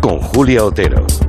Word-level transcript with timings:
con 0.00 0.20
Julia 0.20 0.64
Otero. 0.64 1.27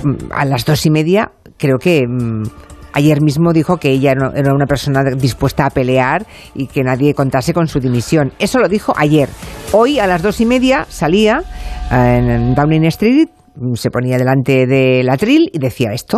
mm, 0.04 0.32
a 0.32 0.46
las 0.46 0.66
dos 0.66 0.86
y 0.86 0.92
media, 0.92 1.32
creo 1.58 1.78
que... 1.78 2.06
Ayer 3.00 3.22
mismo 3.22 3.54
dijo 3.54 3.78
que 3.78 3.92
ella 3.92 4.12
era 4.12 4.54
una 4.54 4.66
persona 4.66 5.06
dispuesta 5.16 5.66
a 5.66 5.70
pelear 5.70 6.28
y 6.54 6.68
que 6.68 6.84
nadie 6.84 7.14
contase 7.14 7.54
con 7.54 7.70
su 7.70 7.80
dimisión. 7.80 8.34
Eso 8.40 8.60
lo 8.60 8.68
dijo 8.68 8.94
ayer. 8.98 9.30
Hoy 9.72 10.00
a 10.00 10.06
las 10.06 10.22
dos 10.22 10.42
y 10.42 10.46
media 10.46 10.86
salía 10.90 11.42
eh, 11.90 12.18
en 12.18 12.56
Downing 12.56 12.84
Street, 12.88 13.30
se 13.76 13.90
ponía 13.90 14.18
delante 14.18 14.68
del 14.68 15.10
atril 15.10 15.50
y 15.54 15.60
decía 15.60 15.94
esto. 15.94 16.18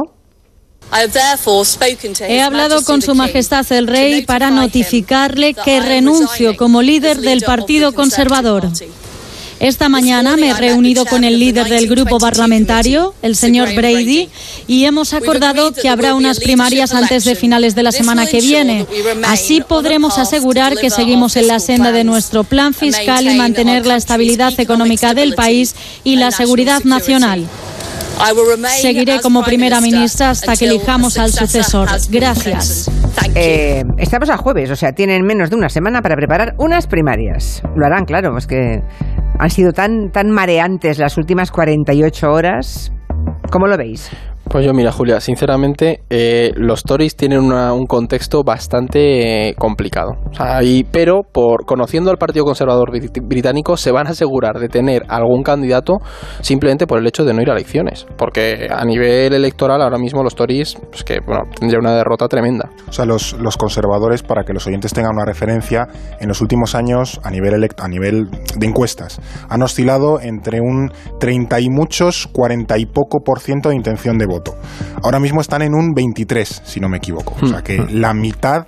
He 2.28 2.42
hablado 2.42 2.84
con 2.84 3.04
Su 3.04 3.14
Majestad 3.14 3.72
el 3.72 3.86
Rey 3.86 4.26
para 4.26 4.50
notificarle 4.50 5.54
que 5.54 5.82
renuncio 5.82 6.58
como 6.58 6.82
líder 6.82 7.18
del 7.18 7.42
Partido 7.42 7.94
Conservador. 7.94 8.72
Esta 9.62 9.90
mañana 9.90 10.38
me 10.38 10.50
he 10.50 10.54
reunido 10.56 11.06
con 11.06 11.24
el 11.24 11.40
líder 11.40 11.68
del 11.70 11.88
grupo 11.88 12.18
parlamentario, 12.18 13.14
el 13.22 13.36
señor 13.36 13.76
Brady, 13.76 14.28
y 14.66 14.86
hemos 14.86 15.14
acordado 15.14 15.72
que 15.72 15.88
habrá 15.88 16.16
unas 16.16 16.40
primarias 16.40 16.96
antes 16.96 17.26
de 17.26 17.36
finales 17.36 17.76
de 17.76 17.84
la 17.84 17.92
semana 17.92 18.26
que 18.26 18.42
viene. 18.42 18.88
Así 19.28 19.62
podremos 19.62 20.18
asegurar 20.18 20.76
que 20.78 20.90
seguimos 20.90 21.36
en 21.36 21.46
la 21.46 21.60
senda 21.60 21.92
de 21.92 22.04
nuestro 22.04 22.44
plan 22.44 22.74
fiscal 22.74 23.28
y 23.28 23.38
mantener 23.38 23.86
la 23.86 23.98
estabilidad 23.98 24.60
económica 24.60 25.14
del 25.14 25.36
país 25.36 25.76
y 26.04 26.16
la 26.16 26.32
seguridad 26.32 26.84
nacional. 26.84 27.48
Seguiré 28.82 29.22
como 29.22 29.44
primera 29.44 29.80
ministra 29.80 30.32
hasta 30.32 30.56
que 30.56 30.66
elijamos 30.66 31.20
al 31.20 31.32
sucesor. 31.32 31.88
Gracias. 32.10 32.90
Eh, 33.36 33.84
estamos 34.00 34.30
a 34.32 34.38
jueves, 34.38 34.72
o 34.72 34.76
sea, 34.76 34.94
tienen 34.94 35.24
menos 35.24 35.52
de 35.52 35.56
una 35.56 35.70
semana 35.70 36.02
para 36.02 36.16
preparar 36.16 36.56
unas 36.58 36.88
primarias. 36.88 37.62
Lo 37.76 37.86
harán, 37.86 38.06
claro, 38.06 38.38
es 38.38 38.48
que 38.48 38.82
han 39.42 39.50
sido 39.50 39.72
tan, 39.72 40.12
tan 40.12 40.30
mareantes 40.30 41.00
las 41.00 41.18
últimas 41.18 41.50
48 41.50 42.32
horas. 42.32 42.94
¿Cómo 43.52 43.66
lo 43.66 43.76
veis? 43.76 44.12
Pues 44.52 44.66
yo, 44.66 44.74
mira, 44.74 44.92
Julia, 44.92 45.22
sinceramente, 45.22 46.02
eh, 46.10 46.52
los 46.58 46.84
Tories 46.84 47.16
tienen 47.16 47.40
un 47.40 47.86
contexto 47.86 48.44
bastante 48.44 49.48
eh, 49.48 49.56
complicado. 49.58 50.18
pero 50.92 51.22
por 51.24 51.66
conociendo 51.66 52.12
al 52.12 52.18
Partido 52.18 52.44
Conservador 52.44 52.92
británico, 53.24 53.78
se 53.78 53.94
van 53.94 54.08
a 54.08 54.10
asegurar 54.10 54.60
de 54.60 54.68
tener 54.68 55.04
algún 55.08 55.44
candidato 55.44 56.00
simplemente 56.42 56.86
por 56.86 57.00
el 57.00 57.08
hecho 57.08 57.24
de 57.24 57.34
no 57.34 57.42
ir 57.42 57.50
a 57.50 57.54
elecciones. 57.54 58.06
Porque 58.18 58.68
a 58.70 58.84
nivel 58.84 59.34
electoral, 59.34 59.82
ahora 59.82 59.98
mismo 59.98 60.22
los 60.22 60.36
Tories, 60.36 60.76
pues 60.90 61.06
que 61.06 61.20
bueno, 61.26 61.44
tendría 61.58 61.80
una 61.80 61.96
derrota 61.96 62.28
tremenda. 62.28 62.72
O 62.90 62.92
sea, 62.92 63.06
los, 63.06 63.32
los 63.40 63.56
conservadores, 63.56 64.22
para 64.22 64.44
que 64.44 64.52
los 64.52 64.68
oyentes 64.68 64.92
tengan 64.92 65.14
una 65.16 65.24
referencia, 65.24 65.88
en 66.20 66.28
los 66.28 66.42
últimos 66.42 66.76
años, 66.76 67.22
a 67.24 67.32
nivel, 67.32 67.70
a 67.78 67.88
nivel 67.88 68.30
de 68.58 68.68
encuestas, 68.68 69.22
han 69.48 69.62
oscilado 69.62 70.20
entre 70.20 70.60
un 70.60 70.92
30 71.22 71.58
y 71.62 71.70
muchos, 71.70 72.28
40 72.34 72.78
y 72.80 72.86
poco 72.86 73.20
por 73.24 73.40
ciento 73.40 73.70
de 73.70 73.76
intención 73.76 74.18
de 74.18 74.26
voto. 74.26 74.41
Ahora 75.04 75.20
mismo 75.20 75.42
están 75.42 75.62
en 75.62 75.74
un 75.74 75.94
23, 75.94 76.62
si 76.66 76.80
no 76.80 76.90
me 76.90 76.98
equivoco. 76.98 77.36
O 77.42 77.48
sea 77.48 77.62
que 77.64 77.80
hmm. 77.80 77.88
la 77.92 78.14
mitad 78.14 78.68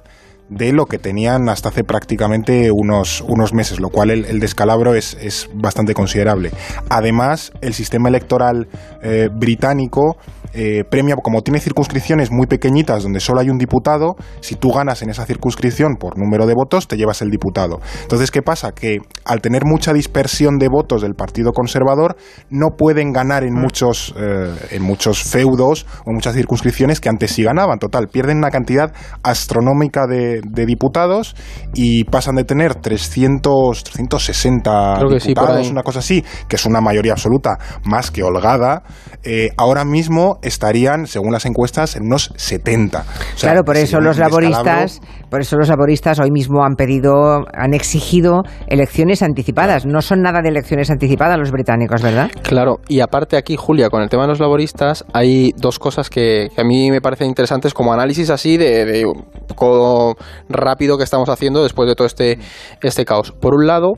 de 0.49 0.73
lo 0.73 0.85
que 0.85 0.97
tenían 0.97 1.49
hasta 1.49 1.69
hace 1.69 1.83
prácticamente 1.83 2.69
unos, 2.71 3.21
unos 3.21 3.53
meses, 3.53 3.79
lo 3.79 3.89
cual 3.89 4.11
el, 4.11 4.39
descalabro 4.39 4.93
es, 4.95 5.17
es, 5.21 5.49
bastante 5.53 5.93
considerable. 5.93 6.51
Además, 6.89 7.51
el 7.61 7.73
sistema 7.73 8.09
electoral 8.09 8.67
eh, 9.01 9.29
británico 9.33 10.17
eh, 10.55 10.83
premia, 10.87 11.15
como 11.15 11.41
tiene 11.41 11.59
circunscripciones 11.59 12.31
muy 12.31 12.45
pequeñitas 12.45 13.01
donde 13.01 13.19
solo 13.19 13.39
hay 13.39 13.49
un 13.49 13.57
diputado, 13.57 14.15
si 14.39 14.55
tú 14.55 14.71
ganas 14.71 15.01
en 15.01 15.09
esa 15.09 15.25
circunscripción 15.25 15.95
por 15.95 16.19
número 16.19 16.45
de 16.45 16.53
votos, 16.53 16.87
te 16.87 16.95
llevas 16.95 17.23
el 17.23 17.29
diputado. 17.29 17.79
Entonces, 18.03 18.29
¿qué 18.29 18.43
pasa? 18.43 18.71
Que 18.71 18.97
al 19.25 19.41
tener 19.41 19.65
mucha 19.65 19.93
dispersión 19.93 20.59
de 20.59 20.67
votos 20.67 21.01
del 21.01 21.15
Partido 21.15 21.53
Conservador, 21.53 22.17
no 22.51 22.75
pueden 22.77 23.11
ganar 23.11 23.43
en 23.43 23.53
muchos, 23.55 24.13
eh, 24.15 24.53
en 24.71 24.83
muchos 24.83 25.23
feudos 25.23 25.87
o 26.05 26.11
muchas 26.11 26.35
circunscripciones 26.35 26.99
que 26.99 27.09
antes 27.09 27.31
sí 27.31 27.43
ganaban. 27.43 27.79
Total, 27.79 28.07
pierden 28.07 28.37
una 28.37 28.51
cantidad 28.51 28.93
astronómica 29.23 30.05
de, 30.05 30.32
diputados 30.41 31.35
y 31.73 32.03
pasan 32.05 32.35
de 32.35 32.43
tener 32.43 32.75
300, 32.75 33.83
360 33.83 34.99
diputados, 35.25 35.69
una 35.69 35.83
cosa 35.83 35.99
así, 35.99 36.23
que 36.47 36.55
es 36.55 36.65
una 36.65 36.81
mayoría 36.81 37.13
absoluta 37.13 37.57
más 37.85 38.11
que 38.11 38.23
holgada, 38.23 38.83
eh, 39.23 39.49
ahora 39.57 39.85
mismo 39.85 40.37
estarían, 40.41 41.07
según 41.07 41.31
las 41.31 41.45
encuestas, 41.45 41.95
en 41.95 42.03
unos 42.03 42.33
70. 42.35 43.05
claro, 43.39 43.63
por 43.63 43.77
eso 43.77 43.99
los 43.99 44.17
laboristas, 44.17 44.99
por 45.29 45.41
eso 45.41 45.57
los 45.57 45.69
laboristas 45.69 46.19
hoy 46.19 46.31
mismo 46.31 46.63
han 46.63 46.75
pedido, 46.75 47.45
han 47.53 47.73
exigido 47.73 48.43
elecciones 48.67 49.23
anticipadas. 49.23 49.85
No 49.85 50.01
son 50.01 50.21
nada 50.21 50.41
de 50.41 50.49
elecciones 50.49 50.89
anticipadas 50.91 51.37
los 51.37 51.51
británicos, 51.51 52.01
¿verdad? 52.01 52.29
Claro, 52.43 52.79
y 52.87 52.99
aparte 52.99 53.37
aquí, 53.37 53.55
Julia, 53.55 53.89
con 53.89 54.01
el 54.01 54.09
tema 54.09 54.23
de 54.23 54.29
los 54.29 54.39
laboristas, 54.39 55.05
hay 55.13 55.53
dos 55.57 55.79
cosas 55.79 56.09
que, 56.09 56.49
a 56.57 56.63
mí 56.63 56.91
me 56.91 57.01
parecen 57.01 57.27
interesantes 57.27 57.73
como 57.73 57.93
análisis 57.93 58.29
así 58.29 58.57
de, 58.57 58.85
de 58.85 59.05
un 59.05 59.25
poco 59.47 60.15
rápido 60.49 60.97
que 60.97 61.03
estamos 61.03 61.29
haciendo 61.29 61.63
después 61.63 61.87
de 61.87 61.95
todo 61.95 62.07
este, 62.07 62.39
este 62.81 63.05
caos. 63.05 63.31
Por 63.31 63.55
un 63.55 63.67
lado, 63.67 63.93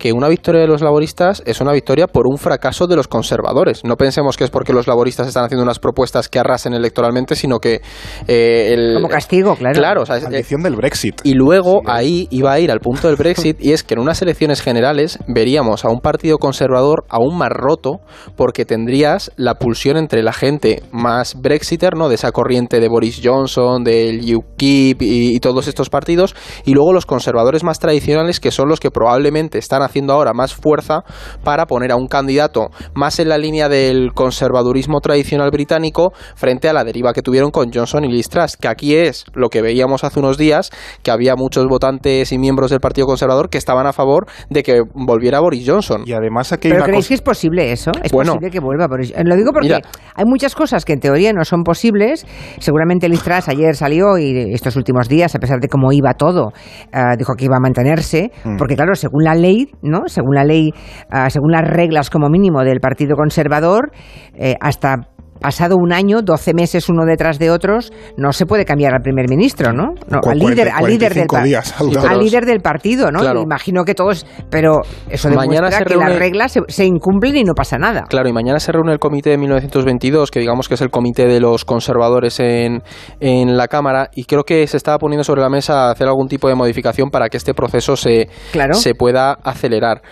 que 0.00 0.12
una 0.12 0.28
victoria 0.28 0.62
de 0.62 0.66
los 0.66 0.80
laboristas 0.80 1.42
es 1.46 1.60
una 1.60 1.72
victoria 1.72 2.06
por 2.06 2.26
un 2.26 2.38
fracaso 2.38 2.86
de 2.86 2.96
los 2.96 3.06
conservadores. 3.06 3.84
No 3.84 3.96
pensemos 3.96 4.36
que 4.36 4.44
es 4.44 4.50
porque 4.50 4.69
los 4.72 4.86
laboristas 4.86 5.26
están 5.26 5.44
haciendo 5.44 5.62
unas 5.62 5.78
propuestas 5.78 6.28
que 6.28 6.38
arrasen 6.38 6.74
electoralmente, 6.74 7.34
sino 7.34 7.58
que 7.58 7.80
eh, 8.26 8.74
el, 8.74 8.94
como 8.94 9.08
castigo, 9.08 9.56
claro. 9.56 9.74
Claro, 9.74 10.02
o 10.02 10.06
sea, 10.06 10.18
del 10.18 10.76
Brexit. 10.76 11.20
Y 11.24 11.34
luego 11.34 11.82
ahí 11.86 12.26
iba 12.30 12.52
a 12.52 12.60
ir 12.60 12.70
al 12.70 12.80
punto 12.80 13.08
del 13.08 13.16
Brexit 13.16 13.62
y 13.62 13.72
es 13.72 13.82
que 13.82 13.94
en 13.94 14.00
unas 14.00 14.20
elecciones 14.22 14.60
generales 14.60 15.18
veríamos 15.26 15.84
a 15.84 15.90
un 15.90 16.00
partido 16.00 16.38
conservador 16.38 17.04
aún 17.08 17.36
más 17.36 17.50
roto 17.50 18.00
porque 18.36 18.64
tendrías 18.64 19.30
la 19.36 19.54
pulsión 19.54 19.96
entre 19.96 20.22
la 20.22 20.32
gente 20.32 20.82
más 20.92 21.40
brexiter, 21.40 21.96
¿no? 21.96 22.08
De 22.08 22.16
esa 22.16 22.32
corriente 22.32 22.80
de 22.80 22.88
Boris 22.88 23.20
Johnson, 23.22 23.84
del 23.84 24.20
UKIP 24.34 25.02
y, 25.02 25.36
y 25.36 25.40
todos 25.40 25.68
estos 25.68 25.88
partidos 25.88 26.34
y 26.64 26.74
luego 26.74 26.92
los 26.92 27.06
conservadores 27.06 27.64
más 27.64 27.78
tradicionales 27.78 28.40
que 28.40 28.50
son 28.50 28.68
los 28.68 28.80
que 28.80 28.90
probablemente 28.90 29.58
están 29.58 29.82
haciendo 29.82 30.12
ahora 30.12 30.32
más 30.32 30.54
fuerza 30.54 31.04
para 31.44 31.66
poner 31.66 31.92
a 31.92 31.96
un 31.96 32.06
candidato 32.06 32.70
más 32.94 33.18
en 33.18 33.28
la 33.28 33.38
línea 33.38 33.68
del 33.68 34.12
conservadurismo 34.60 35.00
tradicional 35.00 35.50
británico 35.50 36.12
frente 36.34 36.68
a 36.68 36.72
la 36.72 36.84
deriva 36.84 37.12
que 37.12 37.22
tuvieron 37.22 37.50
con 37.50 37.72
Johnson 37.72 38.04
y 38.04 38.12
Liz 38.12 38.28
Truss, 38.28 38.56
que 38.56 38.68
aquí 38.68 38.94
es 38.94 39.24
lo 39.34 39.48
que 39.48 39.62
veíamos 39.62 40.04
hace 40.04 40.18
unos 40.18 40.36
días, 40.36 40.70
que 41.02 41.10
había 41.10 41.34
muchos 41.34 41.66
votantes 41.66 42.32
y 42.32 42.38
miembros 42.38 42.70
del 42.70 42.80
Partido 42.80 43.06
Conservador 43.06 43.48
que 43.48 43.58
estaban 43.58 43.86
a 43.86 43.92
favor 43.92 44.26
de 44.50 44.62
que 44.62 44.82
volviera 44.94 45.40
Boris 45.40 45.64
Johnson. 45.66 46.02
Y 46.04 46.12
además 46.12 46.52
aquí 46.52 46.68
¿Pero 46.68 46.84
creéis 46.84 47.08
que 47.08 47.14
es 47.14 47.22
posible 47.22 47.72
eso? 47.72 47.90
¿Es 48.02 48.12
posible 48.12 48.50
que 48.50 48.60
vuelva 48.60 48.86
Boris 48.86 49.12
Lo 49.24 49.36
digo 49.36 49.50
porque 49.52 49.80
hay 50.14 50.24
muchas 50.24 50.54
cosas 50.54 50.84
que 50.84 50.92
en 50.92 51.00
teoría 51.00 51.32
no 51.32 51.44
son 51.44 51.62
posibles. 51.62 52.26
Seguramente 52.58 53.08
Liz 53.08 53.22
Truss 53.22 53.48
ayer 53.48 53.74
salió 53.74 54.18
y 54.18 54.52
estos 54.52 54.76
últimos 54.76 55.08
días, 55.08 55.34
a 55.34 55.38
pesar 55.38 55.58
de 55.60 55.68
cómo 55.68 55.92
iba 55.92 56.14
todo, 56.14 56.52
eh, 56.92 57.16
dijo 57.18 57.34
que 57.34 57.46
iba 57.46 57.56
a 57.56 57.60
mantenerse, 57.60 58.30
mm. 58.44 58.56
porque 58.56 58.76
claro, 58.76 58.94
según 58.94 59.24
la 59.24 59.34
ley, 59.34 59.68
¿no? 59.82 60.02
Según 60.06 60.34
la 60.34 60.44
ley, 60.44 60.70
ah, 61.10 61.30
según 61.30 61.52
las 61.52 61.62
reglas 61.62 62.10
como 62.10 62.28
mínimo 62.28 62.62
del 62.62 62.80
Partido 62.80 63.16
Conservador, 63.16 63.90
eh, 64.34 64.49
hasta 64.60 65.08
pasado 65.40 65.76
un 65.76 65.92
año, 65.92 66.22
12 66.22 66.54
meses 66.54 66.88
uno 66.88 67.04
detrás 67.04 67.38
de 67.38 67.50
otros, 67.50 67.92
no 68.16 68.32
se 68.32 68.46
puede 68.46 68.64
cambiar 68.64 68.94
al 68.94 69.02
primer 69.02 69.28
ministro, 69.28 69.72
¿no? 69.72 69.94
no 70.08 70.20
al 70.26 70.38
líder, 70.38 70.70
al 70.70 70.86
líder 70.86 71.14
del 71.14 71.26
días, 71.44 71.74
al 71.80 72.20
líder 72.20 72.46
del 72.46 72.60
partido, 72.60 73.10
¿no? 73.10 73.20
Imagino 73.40 73.84
que 73.84 73.94
todos, 73.94 74.26
pero 74.50 74.80
eso 75.08 75.28
demuestra 75.28 75.62
mañana 75.62 75.84
que 75.84 75.96
las 75.96 76.18
reglas 76.18 76.58
se, 76.68 76.84
incumplen 76.84 77.36
y 77.36 77.44
no 77.44 77.54
pasa 77.54 77.78
nada. 77.78 78.04
Claro, 78.08 78.28
y 78.28 78.32
mañana 78.32 78.60
se 78.60 78.72
reúne 78.72 78.92
el 78.92 78.98
comité 78.98 79.30
de 79.30 79.38
1922, 79.38 80.30
que 80.30 80.40
digamos 80.40 80.68
que 80.68 80.74
es 80.74 80.80
el 80.80 80.90
comité 80.90 81.26
de 81.26 81.40
los 81.40 81.64
conservadores 81.64 82.40
en, 82.40 82.82
en 83.20 83.56
la 83.56 83.68
Cámara, 83.68 84.10
y 84.14 84.24
creo 84.24 84.44
que 84.44 84.66
se 84.66 84.76
estaba 84.76 84.98
poniendo 84.98 85.24
sobre 85.24 85.40
la 85.40 85.48
mesa 85.48 85.90
hacer 85.90 86.06
algún 86.06 86.28
tipo 86.28 86.48
de 86.48 86.54
modificación 86.54 87.10
para 87.10 87.28
que 87.28 87.36
este 87.36 87.54
proceso 87.54 87.96
se, 87.96 88.28
se 88.72 88.94
pueda 88.94 89.32
acelerar. 89.42 90.02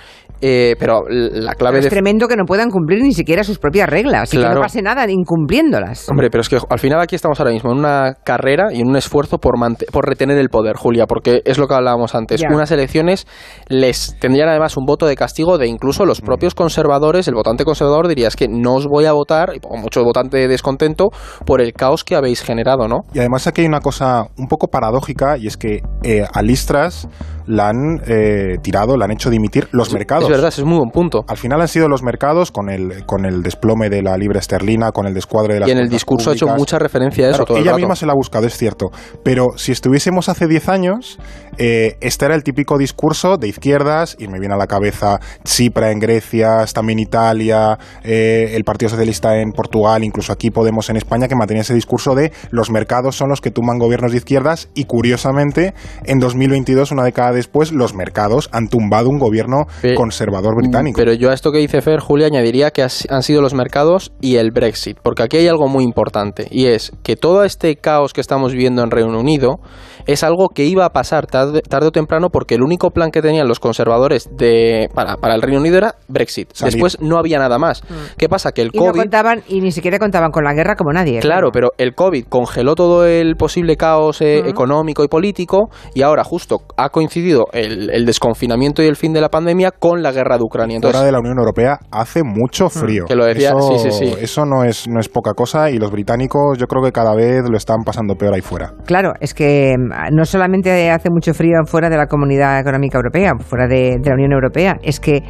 Eh, 0.40 0.76
pero 0.78 1.02
la 1.08 1.54
clave 1.54 1.80
es 1.80 1.88
tremendo 1.88 2.28
que 2.28 2.36
no 2.36 2.44
puedan 2.44 2.70
cumplir 2.70 3.02
ni 3.02 3.12
siquiera 3.12 3.42
sus 3.42 3.58
propias 3.58 3.88
reglas 3.88 4.32
y 4.32 4.36
que 4.36 4.48
no 4.48 4.60
pase 4.60 4.82
nada 4.82 5.04
incumpliéndolas. 5.18 6.08
Hombre, 6.08 6.30
pero 6.30 6.42
es 6.42 6.48
que 6.48 6.58
al 6.68 6.78
final 6.78 7.00
aquí 7.00 7.14
estamos 7.14 7.38
ahora 7.40 7.52
mismo 7.52 7.72
en 7.72 7.78
una 7.78 8.14
carrera 8.24 8.68
y 8.72 8.80
en 8.80 8.88
un 8.88 8.96
esfuerzo 8.96 9.38
por, 9.38 9.54
por 9.92 10.06
retener 10.06 10.38
el 10.38 10.48
poder, 10.48 10.76
Julia, 10.76 11.06
porque 11.06 11.42
es 11.44 11.58
lo 11.58 11.66
que 11.66 11.74
hablábamos 11.74 12.14
antes. 12.14 12.42
Unas 12.48 12.70
elecciones 12.70 13.26
les 13.68 14.18
tendrían 14.18 14.48
además 14.48 14.76
un 14.76 14.84
voto 14.84 15.06
de 15.06 15.16
castigo 15.16 15.58
de 15.58 15.66
incluso 15.66 16.04
los 16.04 16.20
propios 16.20 16.54
conservadores. 16.54 17.28
El 17.28 17.34
votante 17.34 17.64
conservador 17.64 18.08
diría 18.08 18.28
es 18.28 18.36
que 18.36 18.48
no 18.48 18.74
os 18.74 18.86
voy 18.86 19.04
a 19.04 19.12
votar, 19.12 19.50
y 19.54 19.60
mucho 19.78 20.02
votante 20.04 20.48
descontento, 20.48 21.08
por 21.46 21.60
el 21.60 21.72
caos 21.72 22.04
que 22.04 22.16
habéis 22.16 22.42
generado, 22.42 22.88
¿no? 22.88 23.00
Y 23.12 23.18
además 23.18 23.46
aquí 23.46 23.62
hay 23.62 23.66
una 23.66 23.80
cosa 23.80 24.26
un 24.36 24.46
poco 24.48 24.68
paradójica 24.68 25.36
y 25.38 25.46
es 25.46 25.56
que 25.56 25.82
eh, 26.02 26.24
a 26.32 26.42
Listras 26.42 27.08
la 27.48 27.68
han 27.68 28.00
eh, 28.06 28.58
tirado, 28.62 28.96
la 28.96 29.06
han 29.06 29.12
hecho 29.12 29.30
dimitir 29.30 29.68
los 29.72 29.92
mercados. 29.92 30.24
Es 30.24 30.30
verdad, 30.30 30.48
es 30.48 30.64
muy 30.64 30.76
buen 30.76 30.90
punto. 30.90 31.24
Al 31.26 31.36
final 31.36 31.60
han 31.60 31.68
sido 31.68 31.88
los 31.88 32.02
mercados 32.02 32.52
con 32.52 32.70
el, 32.70 33.04
con 33.06 33.24
el 33.24 33.42
desplome 33.42 33.88
de 33.88 34.02
la 34.02 34.16
libra 34.16 34.38
esterlina, 34.38 34.92
con 34.92 35.06
el 35.06 35.14
descuadre 35.14 35.54
de 35.54 35.60
las 35.60 35.68
Y 35.68 35.72
en 35.72 35.78
el 35.78 35.88
discurso 35.88 36.30
ha 36.30 36.34
hecho 36.34 36.46
mucha 36.48 36.78
referencia 36.78 37.26
a 37.26 37.30
eso. 37.30 37.44
ella 37.56 37.74
misma 37.74 37.96
se 37.96 38.06
la 38.06 38.12
ha 38.12 38.16
buscado, 38.16 38.46
es 38.46 38.56
cierto. 38.56 38.90
Pero 39.24 39.46
si 39.56 39.72
estuviésemos 39.72 40.28
hace 40.28 40.46
10 40.46 40.68
años, 40.68 41.18
eh, 41.58 41.96
este 42.00 42.24
era 42.24 42.34
el 42.34 42.42
típico 42.42 42.78
discurso 42.78 43.36
de 43.36 43.48
izquierdas, 43.48 44.16
y 44.18 44.28
me 44.28 44.38
viene 44.38 44.54
a 44.54 44.58
la 44.58 44.66
cabeza 44.66 45.20
Chipra 45.44 45.90
en 45.90 45.98
Grecia, 45.98 46.64
también 46.72 46.98
Italia, 46.98 47.78
eh, 48.04 48.52
el 48.54 48.64
Partido 48.64 48.90
Socialista 48.90 49.36
en 49.40 49.52
Portugal, 49.52 50.04
incluso 50.04 50.32
aquí 50.32 50.50
Podemos 50.50 50.88
en 50.90 50.96
España, 50.96 51.28
que 51.28 51.36
mantenía 51.36 51.62
ese 51.62 51.74
discurso 51.74 52.14
de 52.14 52.32
los 52.50 52.70
mercados 52.70 53.16
son 53.16 53.28
los 53.28 53.40
que 53.40 53.50
tumban 53.50 53.78
gobiernos 53.78 54.12
de 54.12 54.18
izquierdas, 54.18 54.70
y 54.74 54.84
curiosamente, 54.84 55.74
en 56.04 56.18
2022, 56.18 56.92
una 56.92 57.04
década 57.04 57.32
después, 57.32 57.72
los 57.72 57.94
mercados 57.94 58.48
han 58.52 58.68
tumbado 58.68 59.08
un 59.08 59.18
gobierno 59.18 59.66
conservador 59.96 60.54
británico. 60.56 60.96
Pero 60.96 61.12
yo 61.12 61.30
a 61.30 61.34
esto 61.34 61.52
que 61.52 61.58
dice 61.58 61.80
Fer, 61.80 62.00
Julia, 62.00 62.26
añadiría 62.26 62.70
que 62.70 62.82
han 62.82 63.22
sido 63.22 63.42
los 63.42 63.54
mercados 63.54 64.12
y 64.20 64.36
el 64.36 64.50
Brexit, 64.50 64.98
porque 65.02 65.22
aquí 65.22 65.36
hay 65.36 65.48
algo 65.48 65.68
muy 65.68 65.84
importante, 65.84 66.46
y 66.50 66.66
es 66.66 66.92
que 67.02 67.16
todo 67.16 67.44
este 67.44 67.76
caos 67.76 68.12
que 68.12 68.20
estamos 68.20 68.52
viviendo 68.52 68.82
en 68.82 68.90
Reino 68.90 69.18
Unido 69.18 69.60
es 70.06 70.22
algo 70.22 70.48
que 70.48 70.64
iba 70.64 70.84
a 70.84 70.90
pasar 70.90 71.26
tarde, 71.26 71.47
o 71.48 71.90
temprano 71.90 72.28
porque 72.30 72.54
el 72.54 72.62
único 72.62 72.90
plan 72.90 73.10
que 73.10 73.22
tenían 73.22 73.48
los 73.48 73.60
conservadores 73.60 74.28
de, 74.36 74.88
para, 74.94 75.16
para 75.16 75.34
el 75.34 75.42
Reino 75.42 75.60
Unido 75.60 75.78
era 75.78 75.94
Brexit. 76.08 76.52
Después 76.62 77.00
no 77.00 77.18
había 77.18 77.38
nada 77.38 77.58
más. 77.58 77.82
Mm. 77.82 78.16
¿Qué 78.16 78.28
pasa? 78.28 78.52
Que 78.52 78.62
el 78.62 78.68
y 78.72 78.78
COVID... 78.78 78.88
No 78.88 78.92
contaban, 78.94 79.42
y 79.48 79.60
ni 79.60 79.72
siquiera 79.72 79.98
contaban 79.98 80.30
con 80.30 80.44
la 80.44 80.54
guerra 80.54 80.76
como 80.76 80.92
nadie. 80.92 81.20
Claro, 81.20 81.50
pero 81.52 81.70
el 81.78 81.94
COVID 81.94 82.26
congeló 82.26 82.74
todo 82.74 83.06
el 83.06 83.36
posible 83.36 83.76
caos 83.76 84.20
eh, 84.20 84.42
mm. 84.44 84.48
económico 84.48 85.04
y 85.04 85.08
político 85.08 85.70
y 85.94 86.02
ahora 86.02 86.24
justo 86.24 86.62
ha 86.76 86.90
coincidido 86.90 87.46
el, 87.52 88.06
desconfinamiento 88.06 88.82
y 88.82 88.86
el 88.86 88.96
fin 88.96 89.12
de 89.12 89.20
la 89.20 89.28
pandemia 89.28 89.70
con 89.70 90.02
la 90.02 90.12
guerra 90.12 90.38
de 90.38 90.44
Ucrania. 90.44 90.76
Entonces, 90.76 90.96
Fuera 90.96 91.06
de 91.06 91.12
la 91.12 91.20
Unión 91.20 91.38
Europea 91.38 91.78
hace 91.90 92.22
mucho 92.22 92.66
mm. 92.66 92.70
frío. 92.70 93.04
Que 93.06 93.14
lo 93.14 93.24
decía, 93.24 93.50
eso, 93.50 93.78
sí, 93.78 93.90
sí, 93.90 94.06
sí. 94.06 94.14
Eso 94.20 94.44
no 94.44 94.64
es, 94.64 94.88
no 94.88 95.00
es 95.00 95.08
poca 95.08 95.34
cosa 95.34 95.70
y 95.70 95.78
los 95.78 95.90
británicos 95.90 96.58
yo 96.58 96.66
creo 96.66 96.82
que 96.82 96.92
cada 96.92 97.14
vez 97.14 97.48
lo 97.48 97.56
están 97.56 97.78
pasando 97.84 98.14
peor 98.14 98.34
ahí 98.34 98.40
fuera. 98.40 98.72
Claro, 98.86 99.12
es 99.20 99.34
que 99.34 99.74
no 100.12 100.24
solamente 100.24 100.90
hace 100.90 101.10
mucho 101.10 101.34
frío 101.34 101.37
fuera 101.66 101.88
de 101.88 101.96
la 101.96 102.06
Comunidad 102.06 102.60
Económica 102.60 102.98
Europea, 102.98 103.32
fuera 103.38 103.66
de, 103.66 103.96
de 104.00 104.08
la 104.08 104.14
Unión 104.14 104.32
Europea, 104.32 104.76
es 104.82 105.00
que 105.00 105.22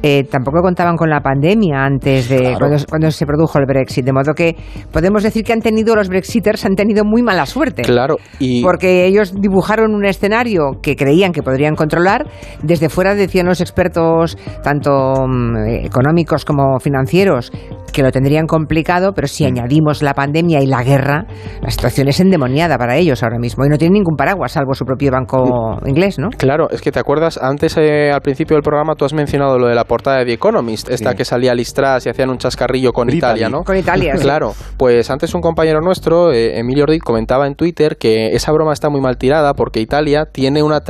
eh, 0.00 0.24
tampoco 0.30 0.60
contaban 0.62 0.96
con 0.96 1.10
la 1.10 1.20
pandemia 1.20 1.84
antes 1.84 2.28
de 2.28 2.56
cuando, 2.88 3.10
se 3.10 3.26
produjo 3.26 3.58
el 3.58 3.66
Brexit, 3.66 4.04
de 4.04 4.12
modo 4.12 4.32
que 4.32 4.54
podemos 4.92 5.24
decir 5.24 5.42
que 5.42 5.52
han 5.52 5.60
tenido 5.60 5.96
los 5.96 6.08
Brexiters 6.08 6.64
han 6.64 6.76
tenido 6.76 7.04
muy 7.04 7.22
mala 7.22 7.46
suerte. 7.46 7.82
Claro, 7.82 8.16
y 8.38 8.62
porque 8.62 9.06
ellos 9.06 9.34
dibujaron 9.34 9.94
un 9.94 10.04
escenario 10.04 10.78
que 10.80 10.94
creían 10.94 11.32
que 11.32 11.42
podrían 11.42 11.74
controlar. 11.74 12.28
Desde 12.62 12.88
fuera 12.88 13.16
decían 13.16 13.46
los 13.46 13.60
expertos, 13.60 14.38
tanto 14.62 15.26
mm, 15.26 15.84
económicos 15.84 16.44
como 16.44 16.78
financieros, 16.78 17.50
que 17.92 18.02
lo 18.02 18.10
tendrían 18.10 18.46
complicado, 18.46 19.12
pero 19.14 19.26
si 19.26 19.44
mm. 19.44 19.46
añadimos 19.46 20.02
la 20.02 20.14
pandemia 20.14 20.60
y 20.60 20.66
la 20.66 20.82
guerra, 20.82 21.26
la 21.60 21.70
situación 21.70 22.08
es 22.08 22.20
endemoniada 22.20 22.78
para 22.78 22.96
ellos 22.96 23.22
ahora 23.22 23.38
mismo 23.38 23.64
y 23.64 23.68
no 23.68 23.78
tienen 23.78 23.94
ningún 23.94 24.16
paraguas 24.16 24.52
salvo 24.52 24.74
su 24.74 24.84
propio 24.84 25.10
banco 25.10 25.78
mm. 25.82 25.88
inglés, 25.88 26.18
¿no? 26.18 26.28
Claro, 26.30 26.68
es 26.70 26.80
que 26.80 26.92
te 26.92 26.98
acuerdas 26.98 27.38
antes 27.40 27.76
eh, 27.76 28.10
al 28.12 28.20
principio 28.20 28.56
del 28.56 28.62
programa 28.62 28.94
tú 28.94 29.04
has 29.04 29.12
mencionado 29.12 29.58
lo 29.58 29.68
de 29.68 29.74
la 29.74 29.84
portada 29.84 30.18
de 30.18 30.26
The 30.26 30.32
Economist, 30.34 30.90
esta 30.90 31.14
que 31.14 31.24
salía 31.24 31.54
listras 31.54 32.06
y 32.06 32.10
hacían 32.10 32.30
un 32.30 32.38
chascarrillo 32.38 32.92
con 32.92 33.10
Italia, 33.10 33.48
¿no? 33.48 33.62
Con 33.62 33.76
Italia, 33.76 34.14
Claro, 34.18 34.52
pues 34.76 35.10
antes 35.10 35.34
un 35.34 35.40
compañero 35.40 35.80
nuestro, 35.80 36.32
eh, 36.32 36.58
Emilio 36.58 36.84
Ordiz, 36.84 37.02
comentaba 37.02 37.46
en 37.46 37.54
Twitter 37.54 37.96
que 37.98 38.28
esa 38.32 38.52
broma 38.52 38.72
está 38.72 38.90
muy 38.90 39.00
mal 39.00 39.16
tirada 39.16 39.54
porque 39.54 39.80
Italia 39.80 40.26
tiene 40.30 40.62
una 40.62 40.80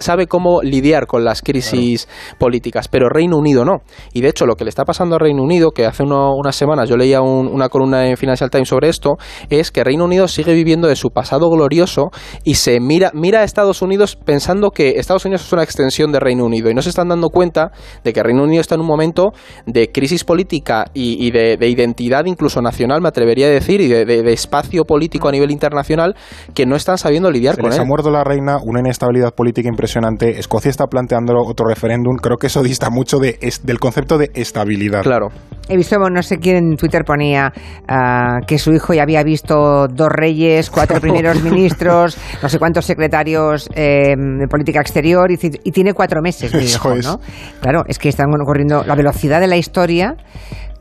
sabe 0.00 0.26
cómo 0.26 0.62
lidiar 0.62 1.06
con 1.06 1.24
las 1.24 1.42
crisis 1.42 2.08
políticas, 2.38 2.88
pero 2.88 3.08
Reino 3.08 3.36
Unido 3.36 3.64
no. 3.64 3.82
Y 4.12 4.20
de 4.20 4.28
hecho 4.28 4.46
lo 4.46 4.56
que 4.56 4.64
le 4.64 4.70
está 4.70 4.84
pasando 4.84 5.16
a 5.16 5.18
Reino 5.18 5.42
Unido, 5.42 5.70
que 5.70 5.86
hace 5.86 6.02
unas 6.42 6.56
semanas 6.56 6.88
yo 6.88 6.96
leía 6.96 7.20
una 7.22 7.68
columna 7.68 8.06
en 8.06 8.16
Financial 8.16 8.50
Times 8.50 8.68
sobre 8.68 8.88
esto, 8.88 9.16
es 9.48 9.70
que 9.70 9.84
Reino 9.84 10.04
Unido 10.04 10.28
sigue 10.28 10.54
viviendo 10.54 10.88
de 10.88 10.96
su 10.96 11.10
pasado 11.10 11.48
glorioso 11.50 12.10
y 12.44 12.54
se 12.54 12.80
mira, 12.80 13.10
mira 13.14 13.40
a 13.40 13.44
Estados 13.44 13.82
Unidos 13.82 14.16
pensando 14.16 14.70
que 14.70 14.90
Estados 14.98 15.24
Unidos 15.24 15.44
es 15.46 15.52
una 15.52 15.62
extensión 15.62 16.12
de 16.12 16.20
Reino 16.20 16.44
Unido 16.44 16.70
y 16.70 16.74
no 16.74 16.82
se 16.82 16.90
están 16.90 17.08
dando 17.08 17.28
cuenta 17.28 17.72
de 18.04 18.12
que 18.12 18.22
Reino 18.22 18.42
Unido 18.42 18.60
está 18.60 18.74
en 18.74 18.82
un 18.82 18.86
momento 18.86 19.32
de 19.66 19.90
crisis 19.90 20.24
política 20.24 20.86
y, 20.94 21.30
de, 21.30 21.56
identidad 21.68 22.24
incluso 22.26 22.60
nacional, 22.60 23.00
me 23.00 23.08
atrevería 23.08 23.46
a 23.46 23.50
decir, 23.50 23.80
y 23.80 23.88
de, 23.88 24.32
espacio 24.32 24.84
político 24.84 25.28
a 25.28 25.32
nivel 25.32 25.50
internacional 25.50 26.14
que 26.54 26.66
no 26.66 26.76
están 26.76 26.98
sabiendo 26.98 27.30
lidiar 27.30 27.56
con 27.56 27.66
les 27.66 27.76
él. 27.76 27.82
ha 27.82 27.84
muerto 27.84 28.10
la 28.10 28.24
reina, 28.24 28.58
una 28.62 28.80
inestabilidad 28.80 29.34
política 29.34 29.68
impresionante. 29.68 30.38
Escocia 30.38 30.70
está 30.70 30.86
planteando 30.86 31.34
otro 31.38 31.66
referéndum. 31.66 32.16
Creo 32.16 32.36
que 32.36 32.48
eso 32.48 32.62
dista 32.62 32.90
mucho 32.90 33.18
de, 33.18 33.38
del 33.62 33.78
concepto 33.78 34.18
de 34.18 34.30
estabilidad. 34.34 35.02
Claro. 35.02 35.28
He 35.68 35.76
visto, 35.76 35.96
no 35.98 36.22
sé 36.22 36.31
quién 36.38 36.56
en 36.56 36.76
Twitter 36.76 37.04
ponía 37.04 37.52
ah, 37.88 38.40
que 38.46 38.58
su 38.58 38.72
hijo 38.72 38.94
ya 38.94 39.02
había 39.02 39.22
visto 39.22 39.88
dos 39.88 40.08
reyes, 40.08 40.70
cuatro 40.70 41.00
primeros 41.00 41.42
ministros, 41.42 42.16
no 42.42 42.48
sé 42.48 42.58
cuántos 42.58 42.84
secretarios 42.84 43.68
eh, 43.74 44.14
de 44.16 44.48
política 44.48 44.80
exterior 44.80 45.30
y, 45.30 45.36
tiene 45.36 45.94
cuatro 45.94 46.20
meses, 46.22 46.54
mi 46.54 46.64
hijo, 46.64 46.94
¿no? 46.96 47.20
Claro, 47.60 47.84
es 47.86 47.98
que 47.98 48.08
están 48.08 48.28
ocurriendo 48.40 48.84
la 48.84 48.94
velocidad 48.94 49.40
de 49.40 49.46
la 49.46 49.56
historia 49.56 50.16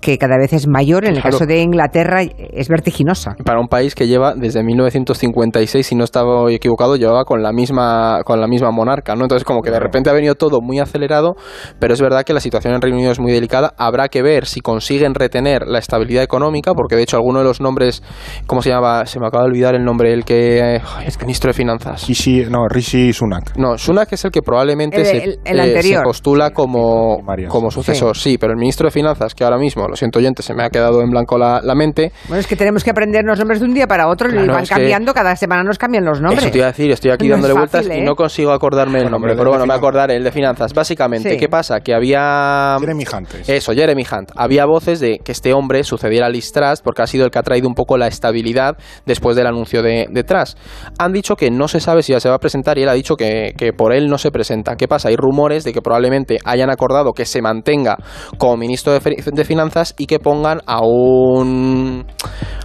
que 0.01 0.17
cada 0.17 0.37
vez 0.37 0.53
es 0.53 0.67
mayor. 0.67 1.05
En 1.05 1.15
el 1.15 1.21
caso 1.21 1.45
de 1.45 1.61
Inglaterra 1.61 2.23
es 2.23 2.67
vertiginosa. 2.67 3.35
Para 3.45 3.59
un 3.59 3.67
país 3.67 3.95
que 3.95 4.07
lleva 4.07 4.33
desde 4.35 4.63
1956, 4.63 5.85
si 5.85 5.95
no 5.95 6.03
estaba 6.03 6.51
equivocado, 6.51 6.95
llevaba 6.95 7.23
con 7.23 7.41
la 7.41 7.51
misma 7.51 8.21
con 8.25 8.41
la 8.41 8.47
misma 8.47 8.71
monarca, 8.71 9.15
¿no? 9.15 9.23
Entonces 9.23 9.45
como 9.45 9.61
que 9.61 9.71
de 9.71 9.79
repente 9.79 10.09
ha 10.09 10.13
venido 10.13 10.35
todo 10.35 10.59
muy 10.61 10.79
acelerado, 10.79 11.35
pero 11.79 11.93
es 11.93 12.01
verdad 12.01 12.23
que 12.23 12.33
la 12.33 12.39
situación 12.39 12.73
en 12.73 12.81
Reino 12.81 12.97
Unido 12.97 13.11
es 13.11 13.19
muy 13.19 13.31
delicada. 13.31 13.73
Habrá 13.77 14.09
que 14.09 14.21
ver 14.21 14.45
si 14.45 14.61
consiguen 14.61 15.13
retener 15.13 15.67
la 15.67 15.79
estabilidad 15.79 16.23
económica, 16.23 16.73
porque 16.73 16.95
de 16.95 17.03
hecho 17.03 17.17
alguno 17.17 17.39
de 17.39 17.45
los 17.45 17.61
nombres, 17.61 18.03
¿cómo 18.47 18.61
se 18.61 18.69
llama? 18.69 19.05
Se 19.05 19.19
me 19.19 19.27
acaba 19.27 19.43
de 19.43 19.49
olvidar 19.51 19.75
el 19.75 19.85
nombre, 19.85 20.13
el 20.13 20.25
que 20.25 20.81
es 21.05 21.19
ministro 21.21 21.49
de 21.49 21.53
finanzas. 21.53 22.07
Rishi, 22.07 22.45
no, 22.49 22.67
Rishi 22.67 23.13
Sunak. 23.13 23.55
No, 23.57 23.77
Sunak 23.77 24.11
es 24.13 24.25
el 24.25 24.31
que 24.31 24.41
probablemente 24.41 25.05
se, 25.05 25.39
eh, 25.45 26.01
postula 26.03 26.51
como, 26.51 27.19
como 27.47 27.69
sucesor, 27.69 28.17
sí, 28.17 28.37
pero 28.37 28.53
el 28.53 28.57
ministro 28.57 28.87
de 28.87 28.91
finanzas 28.91 29.35
que 29.35 29.43
ahora 29.43 29.57
mismo 29.57 29.87
lo 29.91 29.95
siento 29.95 30.19
oyente, 30.19 30.41
se 30.43 30.53
me 30.53 30.63
ha 30.63 30.69
quedado 30.69 31.01
en 31.01 31.09
blanco 31.09 31.37
la, 31.37 31.61
mente. 31.75 32.11
Bueno, 32.27 32.39
es 32.39 32.47
que 32.47 32.55
tenemos 32.55 32.83
que 32.83 32.91
aprendernos 32.91 33.37
nombres 33.39 33.59
de 33.59 33.65
un 33.65 33.73
día 33.73 33.87
para 33.87 34.07
otro 34.07 34.29
y 34.29 34.47
van 34.47 34.65
cambiando, 34.65 35.13
cada 35.13 35.35
semana 35.35 35.63
nos 35.63 35.77
cambian 35.77 36.05
los 36.05 36.21
nombres. 36.21 36.43
Eso 36.43 36.51
te 36.51 36.57
iba 36.57 36.67
a 36.67 36.71
decir, 36.71 36.91
estoy 36.91 37.11
aquí 37.11 37.27
dándole 37.27 37.53
vueltas 37.53 37.85
y 37.85 38.01
no 38.01 38.11
¿eh? 38.11 38.15
consigo 38.15 38.51
acordarme 38.51 39.01
el 39.01 39.11
nombre, 39.11 39.35
pero 39.35 39.49
bueno, 39.49 39.65
me 39.65 39.73
acordaré, 39.73 40.15
el 40.15 40.23
de 40.23 40.31
finanzas. 40.31 40.73
Básicamente, 40.73 41.37
¿qué 41.37 41.49
pasa? 41.49 41.79
Que 41.79 41.93
había... 41.93 42.77
Jeremy 42.79 43.05
Hunt. 43.11 43.29
Eso, 43.47 43.73
Jeremy 43.73 44.03
Hunt. 44.03 44.31
Había 44.35 44.65
voces 44.65 44.99
de 44.99 45.19
que 45.23 45.31
este 45.31 45.53
hombre 45.53 45.83
sucediera 45.83 46.27
a 46.27 46.29
Liz 46.29 46.51
porque 46.83 47.01
ha 47.01 47.07
sido 47.07 47.25
el 47.25 47.31
que 47.31 47.39
ha 47.39 47.43
traído 47.43 47.67
un 47.67 47.73
poco 47.73 47.97
la 47.97 48.07
estabilidad 48.07 48.77
después 49.05 49.35
del 49.35 49.47
anuncio 49.47 49.81
de, 49.81 50.07
detrás. 50.11 50.57
Han 50.99 51.13
dicho 51.13 51.35
que 51.35 51.49
no 51.49 51.67
se 51.67 51.79
sabe 51.79 52.03
si 52.03 52.13
ya 52.13 52.19
se 52.19 52.29
va 52.29 52.35
a 52.35 52.39
presentar 52.39 52.77
y 52.77 52.83
él 52.83 52.89
ha 52.89 52.93
dicho 52.93 53.15
que, 53.15 53.53
que 53.57 53.73
por 53.73 53.93
él 53.93 54.07
no 54.07 54.17
se 54.17 54.31
presenta. 54.31 54.75
¿Qué 54.75 54.87
pasa? 54.87 55.09
Hay 55.09 55.15
rumores 55.15 55.63
de 55.63 55.73
que 55.73 55.81
probablemente 55.81 56.37
hayan 56.45 56.69
acordado 56.69 57.13
que 57.13 57.25
se 57.25 57.41
mantenga 57.41 57.97
como 58.37 58.57
ministro 58.57 58.93
de, 58.93 58.99
de 58.99 59.45
Finanzas 59.45 59.80
y 59.97 60.05
que 60.05 60.19
pongan 60.19 60.61
a 60.65 60.81
un... 60.81 62.05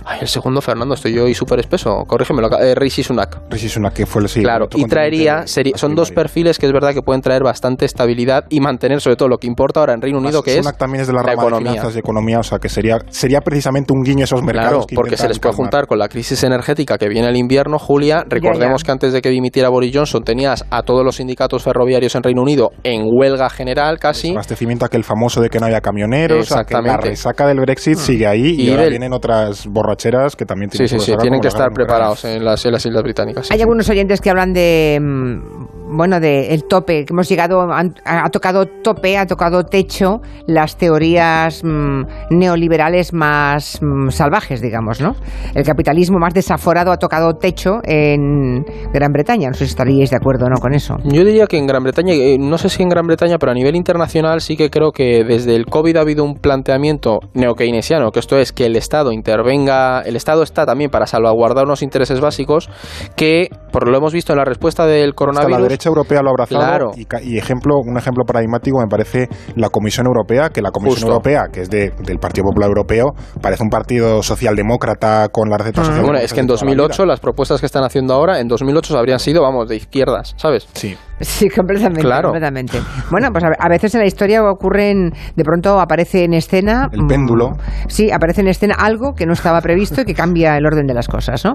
Ay, 0.09 0.19
el 0.21 0.29
segundo 0.29 0.61
Fernando, 0.61 0.95
estoy 0.95 1.15
yo 1.15 1.27
y 1.27 1.35
súper 1.35 1.59
espeso. 1.59 2.05
Corrígeme, 2.07 2.41
eh, 2.61 2.77
Rishi 2.77 3.03
Sunak. 3.03 3.41
Rishi 3.51 3.69
Sunak, 3.69 3.93
que 3.93 4.07
fue 4.07 4.23
el 4.23 4.29
sí, 4.29 4.41
Claro, 4.41 4.69
y 4.75 4.85
traería, 4.85 5.49
sería, 5.49 5.77
son 5.77 5.97
dos 5.97 6.13
perfiles 6.13 6.59
que 6.61 6.67
es 6.67 6.73
verdad 6.73 6.95
que 6.95 7.03
pueden 7.03 7.23
traer 7.23 7.43
bastante 7.43 7.85
estabilidad 7.87 8.45
y 8.49 8.61
mantener 8.61 9.01
sobre 9.01 9.17
todo 9.17 9.29
lo 9.29 9.39
que 9.39 9.49
importa 9.49 9.81
ahora 9.81 9.95
en 9.95 10.03
Reino 10.03 10.19
Unido, 10.19 10.43
que 10.43 10.55
Sunak 10.57 10.75
es 10.75 10.79
también 10.79 11.01
es 11.01 11.09
de 11.09 11.13
la, 11.13 11.23
la 11.23 11.31
rama 11.31 11.43
economía. 11.43 11.71
de 11.71 11.77
finanzas 11.79 11.97
y 11.97 11.99
economía, 11.99 12.39
o 12.39 12.43
sea, 12.45 12.61
que 12.61 12.69
sería, 12.69 12.99
sería 13.09 13.41
precisamente 13.41 13.93
un 13.93 14.05
guiño 14.05 14.21
a 14.21 14.25
esos 14.25 14.43
mercados. 14.43 14.71
Claro, 14.71 14.87
que 14.87 14.95
porque 14.95 15.17
se 15.17 15.27
les 15.27 15.41
puede 15.41 15.55
calmar. 15.55 15.71
juntar 15.73 15.87
con 15.89 15.99
la 15.99 16.09
crisis 16.09 16.45
energética 16.45 16.99
que 16.99 17.09
viene 17.09 17.29
el 17.29 17.37
invierno, 17.37 17.79
Julia. 17.81 18.25
Recordemos 18.29 18.85
que 18.85 18.93
antes 18.93 19.13
de 19.13 19.21
que 19.21 19.31
dimitiera 19.31 19.71
Boris 19.71 19.91
Johnson 19.93 20.23
tenías 20.23 20.65
a 20.71 20.83
todos 20.83 21.05
los 21.05 21.17
sindicatos 21.17 21.65
ferroviarios 21.65 22.15
en 22.15 22.23
Reino 22.23 22.43
Unido 22.43 22.71
en 22.85 23.07
huelga 23.11 23.51
general 23.51 23.99
casi. 23.99 24.31
Abastecimiento 24.31 24.85
aquel 24.85 25.03
famoso 25.03 25.41
de 25.41 25.49
que 25.49 25.59
no 25.59 25.67
haya 25.67 25.81
camioneros, 25.81 26.51
o 26.51 26.55
sea, 26.55 26.65
que 26.65 26.75
la 26.75 26.81
Exactamente. 26.81 27.06
Resaca 27.11 27.47
del 27.47 27.61
Brexit 27.61 27.97
sigue 27.99 28.27
ahí 28.27 28.47
y, 28.59 28.63
Y 28.63 28.71
ahora 28.71 28.83
del- 28.83 28.91
vienen 28.91 29.13
otras 29.13 29.67
borracheras 29.67 30.37
que 30.37 30.45
también 30.47 30.71
Sí, 30.71 30.79
tienen 30.79 30.89
sí, 30.89 30.95
sí, 30.99 31.11
resaca, 31.13 31.23
tienen 31.23 31.41
que 31.41 31.49
estar 31.49 31.71
preparados 31.73 32.25
en 32.25 32.45
las, 32.45 32.65
en 32.65 32.73
las 32.73 32.85
Islas 32.87 33.03
Británicas. 33.03 33.47
sí, 33.47 33.53
Hay 33.53 33.59
sí. 33.59 33.63
algunos 33.63 33.89
oyentes 33.89 34.21
que 34.21 34.31
hablan 34.31 34.53
de, 34.53 34.99
mm, 35.01 35.76
bueno, 35.89 36.21
de 36.21 36.53
el 36.55 36.65
tope, 36.65 37.05
que 37.05 37.13
hemos 37.13 37.29
llegado, 37.29 37.61
han- 37.73 37.95
ha, 38.05 38.29
tocado 38.31 38.67
tope, 38.83 39.17
ha 39.19 39.27
tocado 39.27 39.65
techo 39.65 40.21
las 40.47 40.77
teorías 40.77 41.63
mm, 41.65 42.03
neoliberales 42.31 43.13
más 43.13 43.81
mm, 43.83 44.11
salvajes, 44.11 44.61
digamos, 44.61 45.01
¿no? 45.01 45.15
El 45.55 45.65
capitalismo 45.65 46.19
más 46.19 46.35
desaforado 46.35 46.93
ha 46.93 46.97
tocado 46.97 47.35
techo 47.35 47.79
en 47.85 48.65
Gran 48.93 49.13
Bretaña. 49.13 49.49
No 49.49 49.55
sé 49.55 49.65
si 49.67 49.71
estaríais 49.71 50.11
de 50.11 50.17
acuerdo 50.17 50.47
o 50.47 50.49
no 50.49 50.57
con 50.61 50.75
eso. 50.75 50.97
Yo 51.05 51.25
diría 51.25 51.47
que 51.47 51.59
en 51.59 51.67
Gran 51.67 51.83
Bretaña, 51.83 52.15
eh, 52.15 52.37
no 52.39 52.59
sé 52.59 52.69
si 52.69 52.83
en 52.83 52.89
Gran 52.89 53.07
Bretaña, 53.07 53.39
pero 53.39 53.53
a 53.53 53.55
nivel 53.55 53.77
internacional 53.77 54.41
sí 54.41 54.57
que 54.57 54.71
creo 54.71 54.93
que 54.93 55.25
desde 55.25 55.55
el 55.57 55.67
COVID 55.67 55.97
ha 55.97 56.01
habido 56.01 56.25
un 56.25 56.35
planteamiento 56.35 57.21
neokeynesiano, 57.35 58.11
que 58.11 58.21
esto 58.21 58.39
es 58.39 58.53
que 58.53 58.67
el 58.67 58.77
Estado 58.77 59.13
intervenga, 59.13 60.01
el 60.03 60.17
Estado 60.17 60.43
está 60.43 60.67
también 60.67 60.91
para 60.91 61.07
salvaguardar 61.07 61.65
unos 61.65 61.83
intereses 61.83 62.21
básicos 62.21 62.69
que, 63.17 63.49
por 63.73 63.89
lo 63.89 63.97
hemos 63.97 64.13
visto 64.13 64.33
en 64.33 64.39
la 64.39 64.45
respuesta 64.45 64.87
del 64.87 65.15
coronavirus, 65.15 65.76
derecha 65.77 65.89
europea 65.89 66.23
lo 66.23 66.29
ha 66.29 66.33
abrazado 66.33 66.61
Claro. 66.67 66.91
y, 66.97 67.05
ca- 67.05 67.23
y 67.23 67.37
ejemplo, 67.39 67.77
un 67.79 67.97
ejemplo 67.99 68.25
paradigmático 68.25 68.79
me 68.81 68.89
parece 68.89 69.29
la 69.55 69.69
Comisión 69.69 70.07
Europea, 70.07 70.49
que 70.51 70.63
la 70.63 70.71
Comisión 70.71 70.95
Justo. 71.03 71.09
Europea, 71.09 71.43
que 71.53 71.61
es 71.63 71.71
de, 71.71 71.93
del 72.05 72.19
Partido 72.19 72.45
Popular 72.45 72.69
Europeo, 72.69 73.07
parece 73.41 73.63
un 73.63 73.69
partido 73.71 74.23
socialdemócrata 74.23 75.29
con 75.31 75.49
la 75.51 75.59
receta 75.59 75.85
social. 75.85 76.03
bueno, 76.03 76.19
es 76.19 76.33
que 76.33 76.41
en 76.41 76.47
2008 76.47 77.05
las 77.05 77.21
propuestas 77.21 77.61
que 77.61 77.67
están 77.67 77.85
haciendo 77.85 78.15
ahora, 78.15 78.41
en 78.41 78.49
2008 78.49 78.97
habrían 78.99 79.19
sido, 79.19 79.43
vamos, 79.43 79.69
de 79.69 79.77
izquierdas, 79.77 80.35
¿sabes? 80.37 80.67
Sí. 80.73 80.97
Sí, 81.21 81.49
completamente. 81.49 82.03
Claro. 82.03 82.29
completamente. 82.29 82.79
Bueno, 83.11 83.31
pues 83.33 83.43
a, 83.45 83.69
veces 83.69 83.95
en 83.95 84.01
la 84.03 84.07
historia 84.07 84.43
ocurren, 84.45 85.13
de 85.35 85.45
pronto 85.45 85.81
aparece 85.81 86.25
en 86.25 86.35
escena. 86.35 86.89
El 86.93 87.05
mm, 87.05 87.07
péndulo. 87.09 87.53
Sí, 87.89 88.11
aparece 88.11 88.43
en 88.43 88.49
escena 88.49 88.75
algo 88.79 89.15
que 89.15 89.25
no 89.27 89.33
estaba 89.33 89.61
previsto 89.61 90.03
y 90.03 90.05
que 90.05 90.15
cambia 90.15 90.57
el 90.59 90.67
orden 90.67 90.87
de 90.87 90.93
las 90.95 91.09
cosas, 91.09 91.45
¿no? 91.45 91.55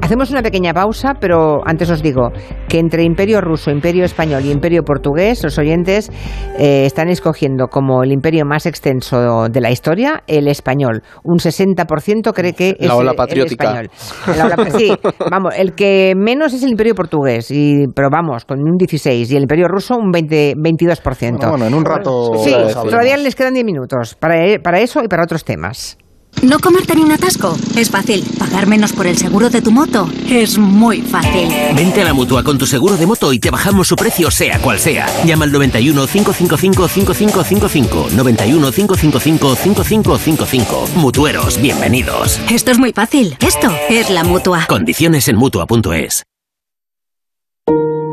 Hacemos 0.00 0.30
una 0.30 0.42
pequeña 0.42 0.72
pausa, 0.72 1.14
pero 1.20 1.60
antes 1.66 1.90
os 1.90 2.02
digo 2.02 2.30
que 2.68 2.78
entre 2.78 3.02
Imperio 3.02 3.40
Ruso, 3.40 3.70
Imperio 3.70 4.04
Español 4.04 4.44
y 4.44 4.52
Imperio 4.52 4.82
Portugués, 4.84 5.42
los 5.42 5.58
oyentes 5.58 6.10
eh, 6.58 6.84
están 6.86 7.08
escogiendo 7.08 7.66
como 7.66 8.02
el 8.04 8.12
imperio 8.12 8.44
más 8.44 8.66
extenso 8.66 9.48
de 9.48 9.60
la 9.60 9.70
historia 9.70 10.22
el 10.28 10.46
español. 10.48 11.02
Un 11.24 11.38
60% 11.38 12.32
cree 12.32 12.52
que 12.52 12.76
es 12.78 12.86
La 12.86 12.94
ola 12.96 13.10
el- 13.10 13.14
el 13.14 13.16
patriótica. 13.16 13.64
español. 13.64 13.90
La 14.38 14.46
ola- 14.46 14.70
sí, 14.70 14.92
vamos, 15.30 15.54
el 15.56 15.74
que 15.74 16.14
menos 16.16 16.52
es 16.52 16.62
el 16.62 16.70
Imperio 16.70 16.94
Portugués, 16.94 17.50
y, 17.50 17.86
pero 17.94 18.08
vamos, 18.10 18.44
con 18.44 18.60
un 18.60 18.76
16, 19.02 19.30
y 19.30 19.36
el 19.36 19.42
Imperio 19.42 19.68
Ruso 19.68 19.96
un 19.96 20.12
20, 20.12 20.56
22%. 20.56 21.30
Bueno, 21.30 21.50
bueno, 21.50 21.66
en 21.66 21.74
un 21.74 21.84
rato 21.84 22.32
Sí, 22.44 22.52
todavía 22.74 23.16
les 23.16 23.34
quedan 23.34 23.54
10 23.54 23.64
minutos 23.64 24.14
para, 24.14 24.58
para 24.62 24.80
eso 24.80 25.02
y 25.02 25.08
para 25.08 25.24
otros 25.24 25.44
temas. 25.44 25.96
¿No 26.42 26.58
comerte 26.58 26.94
ni 26.94 27.02
un 27.02 27.12
atasco? 27.12 27.56
Es 27.76 27.90
fácil. 27.90 28.24
¿Pagar 28.38 28.66
menos 28.66 28.92
por 28.92 29.06
el 29.06 29.18
seguro 29.18 29.50
de 29.50 29.60
tu 29.60 29.72
moto? 29.72 30.08
Es 30.26 30.58
muy 30.58 31.02
fácil. 31.02 31.48
Vente 31.74 32.00
a 32.00 32.04
la 32.04 32.14
mutua 32.14 32.42
con 32.42 32.56
tu 32.56 32.66
seguro 32.66 32.96
de 32.96 33.04
moto 33.04 33.32
y 33.32 33.38
te 33.38 33.50
bajamos 33.50 33.88
su 33.88 33.96
precio, 33.96 34.30
sea 34.30 34.58
cual 34.60 34.78
sea. 34.78 35.06
Llama 35.26 35.44
al 35.44 35.52
91 35.52 36.06
555 36.06 36.88
5555. 36.88 38.08
91 38.16 38.72
555 38.72 39.56
5555. 39.56 40.88
Mutueros, 40.96 41.60
bienvenidos. 41.60 42.40
Esto 42.50 42.70
es 42.70 42.78
muy 42.78 42.92
fácil. 42.92 43.36
Esto 43.40 43.68
es 43.90 44.08
la 44.08 44.24
mutua. 44.24 44.66
Condiciones 44.66 45.28
en 45.28 45.36
mutua.es. 45.36 46.29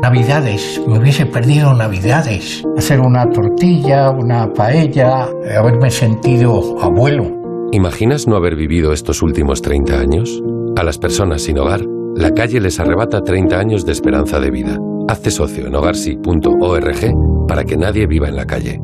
Navidades, 0.02 0.80
me 0.86 0.98
hubiese 0.98 1.26
perdido 1.26 1.74
Navidades. 1.74 2.62
Hacer 2.76 3.00
una 3.00 3.28
tortilla, 3.30 4.10
una 4.10 4.46
paella, 4.52 5.28
haberme 5.58 5.90
sentido 5.90 6.80
abuelo. 6.80 7.24
¿Imaginas 7.72 8.28
no 8.28 8.36
haber 8.36 8.54
vivido 8.54 8.92
estos 8.92 9.22
últimos 9.22 9.60
30 9.60 9.98
años? 9.98 10.40
A 10.76 10.84
las 10.84 10.98
personas 10.98 11.42
sin 11.42 11.58
hogar, 11.58 11.80
la 12.14 12.30
calle 12.30 12.60
les 12.60 12.78
arrebata 12.78 13.22
30 13.22 13.58
años 13.58 13.84
de 13.84 13.92
esperanza 13.92 14.38
de 14.38 14.52
vida. 14.52 14.78
Hazte 15.08 15.32
socio 15.32 15.66
en 15.66 15.74
hogarsi.org 15.74 17.46
para 17.48 17.64
que 17.64 17.76
nadie 17.76 18.06
viva 18.06 18.28
en 18.28 18.36
la 18.36 18.46
calle. 18.46 18.80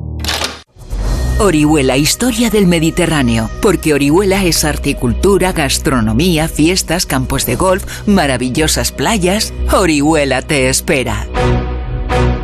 Orihuela, 1.40 1.96
historia 1.96 2.48
del 2.48 2.66
Mediterráneo, 2.68 3.50
porque 3.60 3.92
Orihuela 3.92 4.44
es 4.44 4.62
horticultura, 4.62 5.52
gastronomía, 5.52 6.46
fiestas, 6.46 7.06
campos 7.06 7.44
de 7.44 7.56
golf, 7.56 7.84
maravillosas 8.06 8.92
playas. 8.92 9.52
Orihuela 9.72 10.42
te 10.42 10.68
espera. 10.68 11.26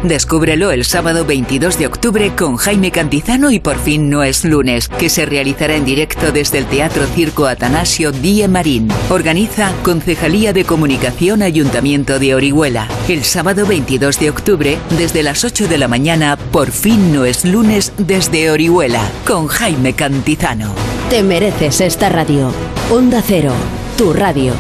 Descúbrelo 0.03 0.71
el 0.71 0.87
sábado 0.87 1.27
22 1.27 1.79
de 1.79 1.87
octubre 1.87 2.33
con 2.35 2.57
Jaime 2.57 2.91
Cantizano 2.91 3.51
y 3.51 3.61
Por 3.61 3.79
fin 3.79 4.09
no 4.09 4.23
es 4.23 4.47
lunes, 4.47 4.89
que 4.89 5.11
se 5.11 5.27
realizará 5.27 5.77
en 5.77 5.85
directo 5.85 6.33
desde 6.33 6.57
el 6.57 6.65
Teatro 6.65 7.07
Circo 7.07 7.47
Atanasio 7.47 8.11
Die 8.11 8.49
Marín. 8.49 8.89
Organiza 9.11 9.73
Concejalía 9.83 10.55
de 10.55 10.65
Comunicación 10.65 11.43
Ayuntamiento 11.43 12.19
de 12.19 12.35
Orihuela. 12.35 12.89
El 13.09 13.25
sábado 13.25 13.67
22 13.67 14.19
de 14.19 14.31
octubre, 14.31 14.79
desde 14.97 15.23
las 15.23 15.45
8 15.45 15.69
de 15.69 15.77
la 15.77 15.87
mañana, 15.87 16.39
Por 16.51 16.71
fin 16.71 17.13
no 17.13 17.27
es 17.27 17.45
lunes 17.45 17.93
desde 17.99 18.51
Orihuela, 18.51 19.03
con 19.27 19.49
Jaime 19.49 19.93
Cantizano. 19.93 20.75
Te 21.11 21.23
mereces 21.23 21.83
esta 21.83 22.09
radio. 22.09 22.51
Onda 22.91 23.23
Cero, 23.23 23.53
tu 23.99 24.15
radio. 24.15 24.55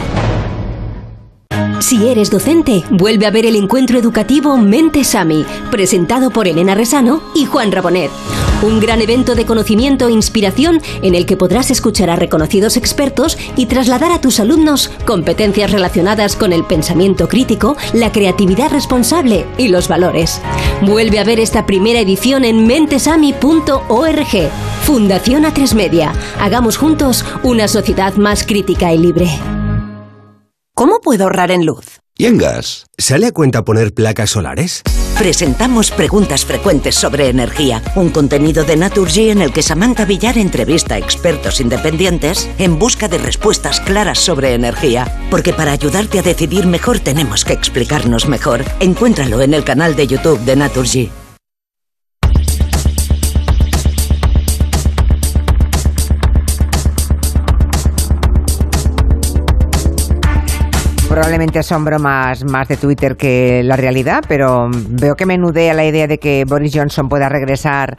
Si 1.80 2.08
eres 2.08 2.30
docente, 2.30 2.84
vuelve 2.90 3.26
a 3.26 3.30
ver 3.30 3.46
el 3.46 3.56
encuentro 3.56 3.98
educativo 3.98 4.56
Mente 4.58 5.02
Sami, 5.02 5.46
presentado 5.70 6.30
por 6.30 6.46
Elena 6.46 6.74
Resano 6.74 7.22
y 7.34 7.46
Juan 7.46 7.72
Rabonet. 7.72 8.10
Un 8.62 8.80
gran 8.80 9.00
evento 9.00 9.34
de 9.34 9.46
conocimiento 9.46 10.06
e 10.06 10.12
inspiración 10.12 10.82
en 11.00 11.14
el 11.14 11.24
que 11.24 11.38
podrás 11.38 11.70
escuchar 11.70 12.10
a 12.10 12.16
reconocidos 12.16 12.76
expertos 12.76 13.38
y 13.56 13.64
trasladar 13.64 14.12
a 14.12 14.20
tus 14.20 14.40
alumnos 14.40 14.90
competencias 15.06 15.72
relacionadas 15.72 16.36
con 16.36 16.52
el 16.52 16.64
pensamiento 16.64 17.28
crítico, 17.28 17.78
la 17.94 18.12
creatividad 18.12 18.70
responsable 18.70 19.46
y 19.56 19.68
los 19.68 19.88
valores. 19.88 20.42
Vuelve 20.82 21.18
a 21.18 21.24
ver 21.24 21.40
esta 21.40 21.64
primera 21.64 22.00
edición 22.00 22.44
en 22.44 22.66
mentesami.org. 22.66 24.50
Fundación 24.82 25.44
A3 25.44 25.74
Media. 25.74 26.12
Hagamos 26.38 26.76
juntos 26.76 27.24
una 27.42 27.68
sociedad 27.68 28.14
más 28.16 28.44
crítica 28.44 28.92
y 28.92 28.98
libre. 28.98 29.30
¿Cómo 30.80 30.98
puedo 31.00 31.24
ahorrar 31.24 31.50
en 31.50 31.66
luz? 31.66 32.00
¿Y 32.16 32.24
en 32.24 32.38
gas? 32.38 32.86
¿Sale 32.96 33.26
a 33.26 33.32
cuenta 33.32 33.66
poner 33.66 33.92
placas 33.92 34.30
solares? 34.30 34.82
Presentamos 35.18 35.90
preguntas 35.90 36.46
frecuentes 36.46 36.94
sobre 36.94 37.28
energía, 37.28 37.82
un 37.96 38.08
contenido 38.08 38.64
de 38.64 38.78
Naturgy 38.78 39.28
en 39.28 39.42
el 39.42 39.52
que 39.52 39.62
Samantha 39.62 40.06
Villar 40.06 40.38
entrevista 40.38 40.94
a 40.94 40.98
expertos 40.98 41.60
independientes 41.60 42.48
en 42.56 42.78
busca 42.78 43.08
de 43.08 43.18
respuestas 43.18 43.78
claras 43.80 44.20
sobre 44.20 44.54
energía. 44.54 45.26
Porque 45.30 45.52
para 45.52 45.72
ayudarte 45.72 46.20
a 46.20 46.22
decidir 46.22 46.66
mejor 46.66 46.98
tenemos 46.98 47.44
que 47.44 47.52
explicarnos 47.52 48.26
mejor. 48.26 48.64
Encuéntralo 48.80 49.42
en 49.42 49.52
el 49.52 49.64
canal 49.64 49.94
de 49.96 50.06
YouTube 50.06 50.40
de 50.46 50.56
Naturgy. 50.56 51.10
Probablemente 61.10 61.64
son 61.64 61.84
bromas 61.84 62.44
más 62.44 62.68
de 62.68 62.76
Twitter 62.76 63.16
que 63.16 63.64
la 63.64 63.74
realidad, 63.74 64.22
pero 64.28 64.68
veo 64.70 65.16
que 65.16 65.26
menudea 65.26 65.74
la 65.74 65.84
idea 65.84 66.06
de 66.06 66.18
que 66.18 66.44
Boris 66.46 66.70
Johnson 66.72 67.08
pueda 67.08 67.28
regresar 67.28 67.96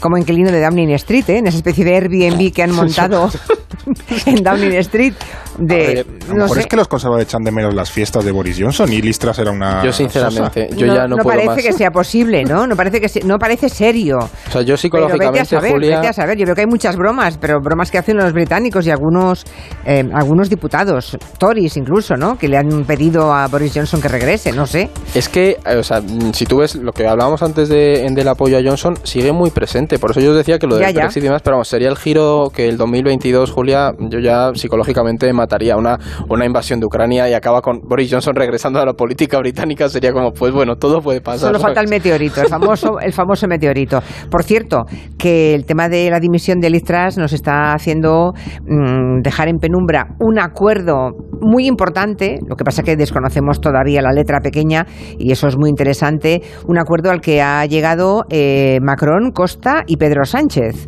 como 0.00 0.18
inquilino 0.18 0.50
de 0.50 0.60
Downing 0.60 0.90
Street, 0.94 1.24
¿eh? 1.28 1.38
en 1.38 1.46
esa 1.46 1.58
especie 1.58 1.84
de 1.84 1.94
Airbnb 1.94 2.52
que 2.52 2.64
han 2.64 2.72
montado 2.74 3.30
en 4.26 4.42
Downing 4.42 4.74
Street. 4.78 5.14
De... 5.58 6.04
a 6.28 6.32
lo 6.32 6.42
mejor 6.42 6.58
es 6.58 6.66
que 6.66 6.76
los 6.76 6.88
conservadores 6.88 7.28
echan 7.28 7.42
de 7.42 7.50
menos 7.50 7.74
las 7.74 7.90
fiestas 7.90 8.24
de 8.24 8.32
Boris 8.32 8.56
Johnson 8.60 8.92
y 8.92 9.00
Listras 9.02 9.38
era 9.38 9.50
una... 9.50 9.84
Yo 9.84 9.92
sinceramente, 9.92 10.68
yo 10.76 10.86
no, 10.86 10.94
ya 10.94 11.02
no, 11.06 11.16
no 11.16 11.22
puedo 11.22 11.36
parece 11.36 11.46
más. 11.46 11.62
que 11.62 11.72
sea 11.72 11.90
posible, 11.90 12.44
¿no? 12.44 12.66
No 12.66 12.76
parece 12.76 13.00
que 13.00 13.08
se- 13.08 13.24
no 13.24 13.38
parece 13.38 13.68
serio. 13.68 14.16
O 14.18 14.50
sea, 14.50 14.60
yo 14.62 14.66
Pero 14.68 14.76
psicológicamente, 14.76 15.30
vete 15.32 15.40
a 15.40 15.44
saber, 15.44 15.72
Julia... 15.72 15.96
vete 15.96 16.08
a 16.08 16.12
saber. 16.12 16.38
Yo 16.38 16.46
veo 16.46 16.54
que 16.54 16.60
hay 16.62 16.66
muchas 16.66 16.96
bromas, 16.96 17.38
pero 17.38 17.60
bromas 17.60 17.90
que 17.90 17.98
hacen 17.98 18.16
los 18.16 18.32
británicos 18.32 18.86
y 18.86 18.90
algunos 18.90 19.44
eh, 19.84 20.04
algunos 20.12 20.48
diputados, 20.50 21.16
Tories 21.38 21.76
incluso, 21.76 22.16
¿no? 22.16 22.36
Que 22.38 22.48
le 22.48 22.56
han 22.56 22.84
pedido 22.84 23.32
a 23.32 23.46
Boris 23.48 23.72
Johnson 23.74 24.00
que 24.00 24.08
regrese, 24.08 24.52
no 24.52 24.66
sé. 24.66 24.90
Es 25.14 25.28
que, 25.28 25.56
eh, 25.64 25.76
o 25.76 25.82
sea, 25.82 26.02
si 26.32 26.44
tú 26.44 26.58
ves 26.58 26.74
lo 26.76 26.92
que 26.92 27.06
hablábamos 27.06 27.42
antes 27.42 27.68
de, 27.68 28.06
en 28.06 28.14
del 28.14 28.28
apoyo 28.28 28.58
a 28.58 28.62
Johnson, 28.62 28.96
sigue 29.02 29.32
muy 29.32 29.50
presente. 29.50 29.98
Por 29.98 30.10
eso 30.10 30.20
yo 30.20 30.30
os 30.30 30.36
decía 30.36 30.58
que 30.58 30.66
lo 30.66 30.76
del 30.76 30.92
ya. 30.92 31.00
Brexit 31.00 31.22
y 31.22 31.26
demás, 31.26 31.42
pero 31.42 31.56
vamos, 31.56 31.68
sería 31.68 31.88
el 31.88 31.96
giro 31.96 32.50
que 32.54 32.68
el 32.68 32.76
2022, 32.76 33.50
Julia, 33.50 33.92
yo 33.98 34.18
ya 34.20 34.50
psicológicamente 34.54 35.32
mataría 35.48 35.76
una, 35.76 35.98
una 36.28 36.44
invasión 36.44 36.78
de 36.78 36.86
Ucrania 36.86 37.28
y 37.28 37.32
acaba 37.32 37.62
con 37.62 37.80
Boris 37.80 38.10
Johnson 38.12 38.34
regresando 38.34 38.80
a 38.80 38.84
la 38.84 38.92
política 38.92 39.38
británica. 39.38 39.88
Sería 39.88 40.12
como, 40.12 40.32
pues 40.32 40.52
bueno, 40.52 40.76
todo 40.76 41.00
puede 41.00 41.22
pasar. 41.22 41.48
Solo 41.48 41.58
falta 41.58 41.80
el 41.80 41.88
meteorito, 41.88 42.42
el 42.42 42.48
famoso, 42.48 43.00
el 43.00 43.12
famoso 43.12 43.48
meteorito. 43.48 44.00
Por 44.30 44.42
cierto, 44.42 44.84
que 45.18 45.54
el 45.54 45.64
tema 45.64 45.88
de 45.88 46.10
la 46.10 46.20
dimisión 46.20 46.60
de 46.60 46.68
Liz 46.68 46.84
Truss 46.84 47.16
nos 47.16 47.32
está 47.32 47.72
haciendo 47.72 48.34
mm, 48.66 49.22
dejar 49.22 49.48
en 49.48 49.58
penumbra 49.58 50.16
un 50.20 50.38
acuerdo 50.38 51.12
muy 51.40 51.66
importante, 51.66 52.38
lo 52.46 52.56
que 52.56 52.64
pasa 52.64 52.82
que 52.82 52.96
desconocemos 52.96 53.60
todavía 53.60 54.02
la 54.02 54.12
letra 54.12 54.40
pequeña 54.40 54.86
y 55.18 55.32
eso 55.32 55.46
es 55.46 55.56
muy 55.56 55.70
interesante, 55.70 56.42
un 56.66 56.78
acuerdo 56.78 57.10
al 57.10 57.20
que 57.20 57.40
ha 57.40 57.64
llegado 57.64 58.24
eh, 58.28 58.78
Macron, 58.82 59.30
Costa 59.32 59.84
y 59.86 59.96
Pedro 59.96 60.24
Sánchez. 60.24 60.86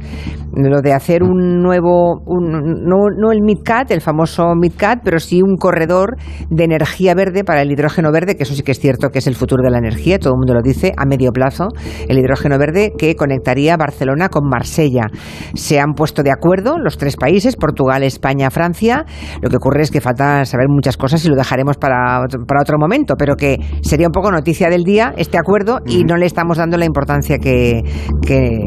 Lo 0.55 0.81
de 0.83 0.93
hacer 0.93 1.23
un 1.23 1.63
nuevo, 1.63 2.21
un- 2.27 2.83
no, 2.85 3.09
no 3.17 3.33
el 3.33 3.41
MidCat, 3.43 3.91
el 3.93 4.01
famoso 4.01 4.55
MidCat, 4.55 5.01
pero 5.05 5.19
sí 5.21 5.43
un 5.43 5.57
corredor 5.57 6.17
de 6.51 6.65
energía 6.65 7.15
verde 7.15 7.45
para 7.45 7.63
el 7.63 7.71
hidrógeno 7.71 8.11
verde, 8.13 8.37
que 8.37 8.43
eso 8.43 8.55
sí 8.55 8.63
que 8.63 8.73
es 8.73 8.81
cierto 8.81 9.11
que 9.11 9.21
es 9.21 9.27
el 9.27 9.35
futuro 9.37 9.63
de 9.63 9.71
la 9.71 9.79
energía, 9.79 10.19
todo 10.19 10.33
el 10.35 10.39
mundo 10.39 10.55
lo 10.55 10.63
dice, 10.63 10.93
a 10.97 11.05
medio 11.07 11.31
plazo, 11.33 11.69
el 12.09 12.19
hidrógeno 12.19 12.59
verde 12.59 12.93
que 12.99 13.15
conectaría 13.15 13.77
Barcelona 13.77 14.29
con 14.29 14.49
Marsella. 14.49 15.07
Se 15.55 15.79
han 15.79 15.93
puesto 15.95 16.23
de 16.23 16.31
acuerdo 16.33 16.79
los 16.79 16.99
tres 16.99 17.17
países, 17.17 17.57
Portugal, 17.57 18.03
España, 18.03 18.51
Francia. 18.51 19.05
Lo 19.43 19.49
que 19.51 19.57
ocurre 19.57 19.83
es 19.83 19.91
que 19.91 20.01
falta 20.01 20.45
saber 20.45 20.67
muchas 20.69 20.97
cosas 20.97 21.25
y 21.25 21.29
lo 21.29 21.37
dejaremos 21.37 21.77
para 21.77 22.23
otro, 22.25 22.45
para 22.47 22.61
otro 22.63 22.79
momento, 22.79 23.15
pero 23.17 23.37
que 23.37 23.59
sería 23.83 24.07
un 24.09 24.13
poco 24.13 24.31
noticia 24.31 24.69
del 24.69 24.85
día 24.85 25.13
este 25.17 25.39
acuerdo 25.39 25.79
y 25.87 26.05
no 26.05 26.17
le 26.17 26.27
estamos 26.27 26.59
dando 26.59 26.77
la 26.77 26.85
importancia 26.87 27.39
que, 27.39 27.83
que, 28.27 28.59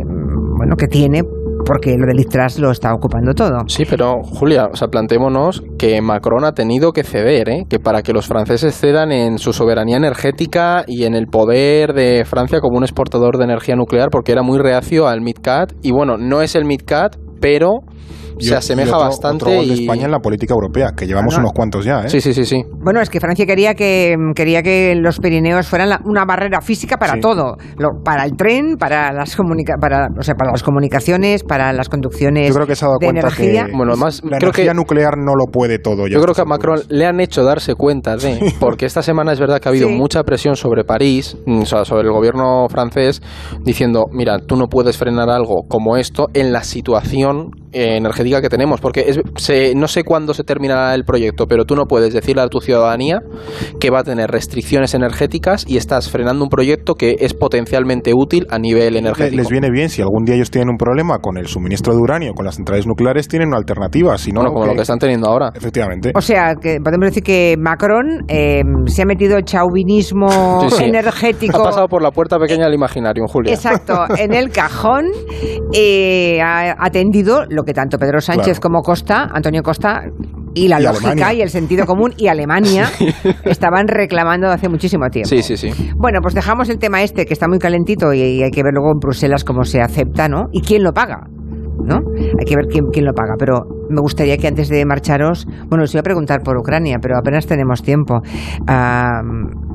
bueno, 0.58 0.76
que 0.78 0.88
tiene 0.88 1.22
porque 1.66 1.96
lo 1.98 2.06
del 2.06 2.20
Istras 2.20 2.60
lo 2.60 2.72
está 2.72 2.94
ocupando 2.94 3.34
todo. 3.34 3.64
Sí, 3.68 3.84
pero 3.90 4.22
Julia, 4.24 4.68
o 4.72 4.76
sea, 4.76 4.88
plantémonos 4.88 5.64
que 5.78 6.02
Macron 6.02 6.46
ha 6.46 6.54
tenido 6.54 6.92
que 6.92 7.04
ceder, 7.04 7.50
¿eh? 7.50 7.66
que 7.70 7.80
para 7.80 8.02
que 8.02 8.14
los 8.14 8.28
franceses 8.28 8.76
cedan 8.76 9.12
en 9.12 9.38
su 9.38 9.54
soberanía 9.54 9.98
energética 9.98 10.84
y 10.88 11.04
en 11.04 11.16
el 11.16 11.28
poder 11.28 11.94
de 11.94 12.26
Francia 12.26 12.60
como 12.60 12.78
un 12.78 12.84
exportador 12.84 13.38
de 13.38 13.46
energía 13.46 13.76
nuclear, 13.76 14.10
porque 14.12 14.32
era 14.32 14.44
muy 14.44 14.60
reacio 14.60 15.08
al 15.08 15.22
MidCat. 15.22 15.74
Y 15.82 15.92
bueno, 15.92 16.18
no 16.18 16.42
es 16.42 16.56
el 16.56 16.66
MidCat, 16.66 17.16
pero 17.40 17.80
se 18.40 18.56
asemeja 18.56 18.90
y 18.90 18.94
otro- 18.94 19.06
bastante. 19.06 19.44
Otro 19.46 19.56
gol 19.58 19.68
de 19.68 19.74
y- 19.76 19.82
España 19.82 20.06
en 20.06 20.12
la 20.12 20.20
política 20.20 20.54
europea, 20.54 20.92
que 20.96 21.06
llevamos 21.08 21.34
Ah, 21.36 21.38
no. 21.38 21.44
unos 21.44 21.54
cuantos 21.54 21.86
ya, 21.86 22.02
¿eh? 22.06 22.10
Sí, 22.10 22.22
sí, 22.22 22.34
sí, 22.34 22.46
sí. 22.46 22.64
Bueno, 22.84 23.02
es 23.02 23.10
que 23.10 23.20
Francia 23.20 23.46
quería 23.46 23.74
que 23.76 24.16
quería 24.36 24.62
que 24.64 24.96
los 24.96 25.20
Pirineos 25.20 25.68
fueran 25.68 25.90
la- 25.90 26.02
una 26.06 26.26
barrera 26.26 26.62
física 26.62 26.98
para 26.98 27.14
Sí. 27.14 27.20
todo, 27.22 27.58
Lo- 27.78 28.02
para 28.04 28.26
el 28.26 28.36
tren, 28.36 28.78
para 28.78 29.12
las 29.14 29.36
comunica 29.36 29.76
para, 29.80 30.08
o 30.18 30.24
sea, 30.24 30.36
para 30.36 30.52
las 30.52 30.64
comunicaciones, 30.64 31.44
para 31.44 31.74
las 31.74 31.90
conducciones 31.90 32.48
Yo 32.50 32.54
creo 32.56 32.68
que 32.68 32.76
se 32.76 32.86
ha 32.86 32.88
dado 32.90 32.98
de 33.00 33.08
cuenta 33.08 33.22
energía. 33.28 33.66
que 33.66 33.72
Bueno, 33.76 33.94
además, 33.94 34.22
la 34.24 34.38
creo 34.38 34.50
energía 34.50 34.72
que- 34.72 34.74
nuclear 34.76 35.18
no 35.18 35.34
lo 35.36 35.46
puede 35.52 35.80
todo. 35.80 36.08
ya 36.08 36.14
Yo 36.16 36.22
creo 36.22 36.34
que 36.36 36.42
a 36.42 36.46
Macron 36.46 36.80
le 36.90 37.06
han 37.06 37.20
hecho 37.20 37.44
darse 37.44 37.76
cuenta 37.76 38.16
de, 38.18 38.40
porque 38.60 38.86
esta 38.86 39.02
semana 39.02 39.32
es 39.34 39.40
verdad 39.40 39.60
que 39.60 39.70
ha 39.70 39.72
habido 39.72 39.88
Sí. 39.90 39.96
mucha 39.96 40.24
presión 40.24 40.56
sobre 40.56 40.84
París, 40.84 41.38
mm, 41.46 41.62
o 41.62 41.66
sea, 41.66 41.86
sobre 41.86 42.04
el 42.08 42.12
gobierno 42.14 42.68
francés, 42.70 43.22
diciendo, 43.64 44.06
mira, 44.12 44.40
tú 44.40 44.56
no 44.56 44.68
puedes 44.68 44.98
frenar 44.98 45.30
algo 45.30 45.64
como 45.68 45.98
esto 45.98 46.28
en 46.34 46.52
la 46.52 46.64
situación 46.64 47.52
energética 47.74 48.42
que 48.42 48.50
tenemos, 48.50 48.80
porque 48.82 49.06
es, 49.08 49.20
se- 49.38 49.74
no 49.76 49.88
sé 49.88 50.04
cuándo 50.04 50.34
se 50.34 50.44
terminará 50.44 50.94
el 50.96 51.04
proyecto, 51.04 51.48
pero 51.48 51.66
tú 51.66 51.76
no 51.76 51.86
puedes 51.86 52.14
decirle 52.14 52.42
a 52.42 52.48
tu 52.48 52.60
ciudadanía 52.60 53.20
que 53.80 53.90
va 53.90 54.00
a 54.00 54.04
tener 54.04 54.30
restricciones 54.30 54.94
energéticas 54.94 55.66
y 55.68 55.78
estás 55.78 56.10
frenando 56.10 56.44
un 56.44 56.50
proyecto 56.50 56.96
que 56.96 57.16
es 57.20 57.34
potencialmente 57.34 58.12
útil 58.16 58.46
a 58.50 58.60
nivel 58.60 58.96
energético. 58.96 59.38
Les 59.38 59.50
viene 59.50 59.70
bien, 59.72 59.90
si 59.90 60.02
algún 60.02 60.24
día 60.26 60.36
ellos 60.36 60.52
tienen 60.52 60.70
un 60.70 60.78
problema 60.78 61.20
con 61.20 61.38
el 61.38 61.48
suministro 61.48 61.94
de 61.94 62.00
uranio, 62.00 62.34
con 62.34 62.46
las 62.46 62.56
centrales 62.56 62.86
nucleares, 62.88 63.28
tienen 63.28 63.50
una 63.50 63.58
alternativa. 63.58 64.18
Si 64.18 64.32
no, 64.32 64.42
Bueno, 64.42 64.54
como 64.54 64.66
lo 64.68 64.76
que 64.76 64.82
están 64.82 65.00
teniendo 65.00 65.28
ahora. 65.28 65.52
Efectivamente. 65.56 66.12
O 66.16 66.22
sea, 66.22 66.56
que 66.56 66.78
podemos 66.84 67.08
decir 67.10 67.24
que 67.24 67.56
Macron 67.60 68.24
eh, 68.28 68.62
se 68.86 69.02
ha 69.02 69.06
metido 69.06 69.40
chauvinismo 69.42 70.28
Sí, 70.70 70.76
sí. 70.78 70.84
energético. 70.86 71.62
Ha 71.62 71.64
pasado 71.66 71.88
por 71.88 72.02
la 72.02 72.12
puerta 72.12 72.38
pequeña 72.40 72.66
del 72.66 72.74
imaginario, 72.76 73.26
Julia. 73.28 73.54
Exacto, 73.54 74.06
en 74.18 74.34
el 74.34 74.50
cajón 74.52 75.06
eh, 75.74 76.40
ha 76.42 76.76
atendido 76.86 77.46
lo 77.50 77.63
que 77.64 77.74
tanto 77.74 77.98
Pedro 77.98 78.20
Sánchez 78.22 78.60
Claro. 78.60 78.62
como 78.62 78.82
Costa, 78.82 79.30
Antonio 79.34 79.62
Costa, 79.64 80.04
y 80.56 80.68
la 80.68 80.80
Y 80.80 80.84
lógica 80.84 81.12
Alemania. 81.12 81.34
y 81.34 81.42
el 81.42 81.50
sentido 81.50 81.86
común 81.86 82.14
y 82.18 82.28
Alemania 82.34 82.88
estaban 83.46 83.88
reclamando 83.88 84.48
hace 84.50 84.70
muchísimo 84.70 85.10
tiempo. 85.10 85.30
Sí, 85.30 85.42
sí, 85.42 85.58
sí. 85.58 85.72
Bueno, 85.98 86.20
pues 86.22 86.34
dejamos 86.36 86.70
el 86.70 86.78
tema 86.80 87.02
este 87.04 87.26
que 87.26 87.34
está 87.34 87.48
muy 87.48 87.60
calentito 87.60 88.14
y, 88.14 88.22
y 88.22 88.44
hay 88.44 88.52
que 88.52 88.64
ver 88.64 88.74
luego 88.74 88.92
en 88.92 89.00
Bruselas 89.00 89.44
cómo 89.44 89.64
se 89.64 89.82
acepta, 89.82 90.30
¿no? 90.30 90.44
Y 90.52 90.62
quién 90.62 90.84
lo 90.84 90.92
paga. 90.94 91.28
¿No? 91.86 91.96
Hay 91.98 92.46
que 92.46 92.56
ver 92.56 92.68
quién, 92.72 92.86
quién 92.94 93.04
lo 93.04 93.12
paga. 93.14 93.34
Pero 93.38 93.56
me 93.90 94.00
gustaría 94.00 94.38
que 94.38 94.48
antes 94.48 94.70
de 94.70 94.86
marcharos, 94.86 95.46
bueno, 95.68 95.84
os 95.84 95.94
iba 95.94 96.00
a 96.00 96.04
preguntar 96.04 96.40
por 96.42 96.56
Ucrania, 96.58 96.98
pero 97.02 97.18
apenas 97.18 97.46
tenemos 97.46 97.82
tiempo. 97.82 98.22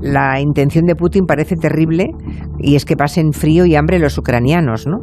La 0.00 0.40
intención 0.40 0.86
de 0.86 0.94
Putin 0.94 1.26
parece 1.26 1.56
terrible 1.56 2.10
y 2.58 2.76
es 2.76 2.84
que 2.84 2.96
pasen 2.96 3.32
frío 3.32 3.66
y 3.66 3.74
hambre 3.76 3.98
los 3.98 4.18
ucranianos, 4.18 4.86
¿no? 4.86 4.98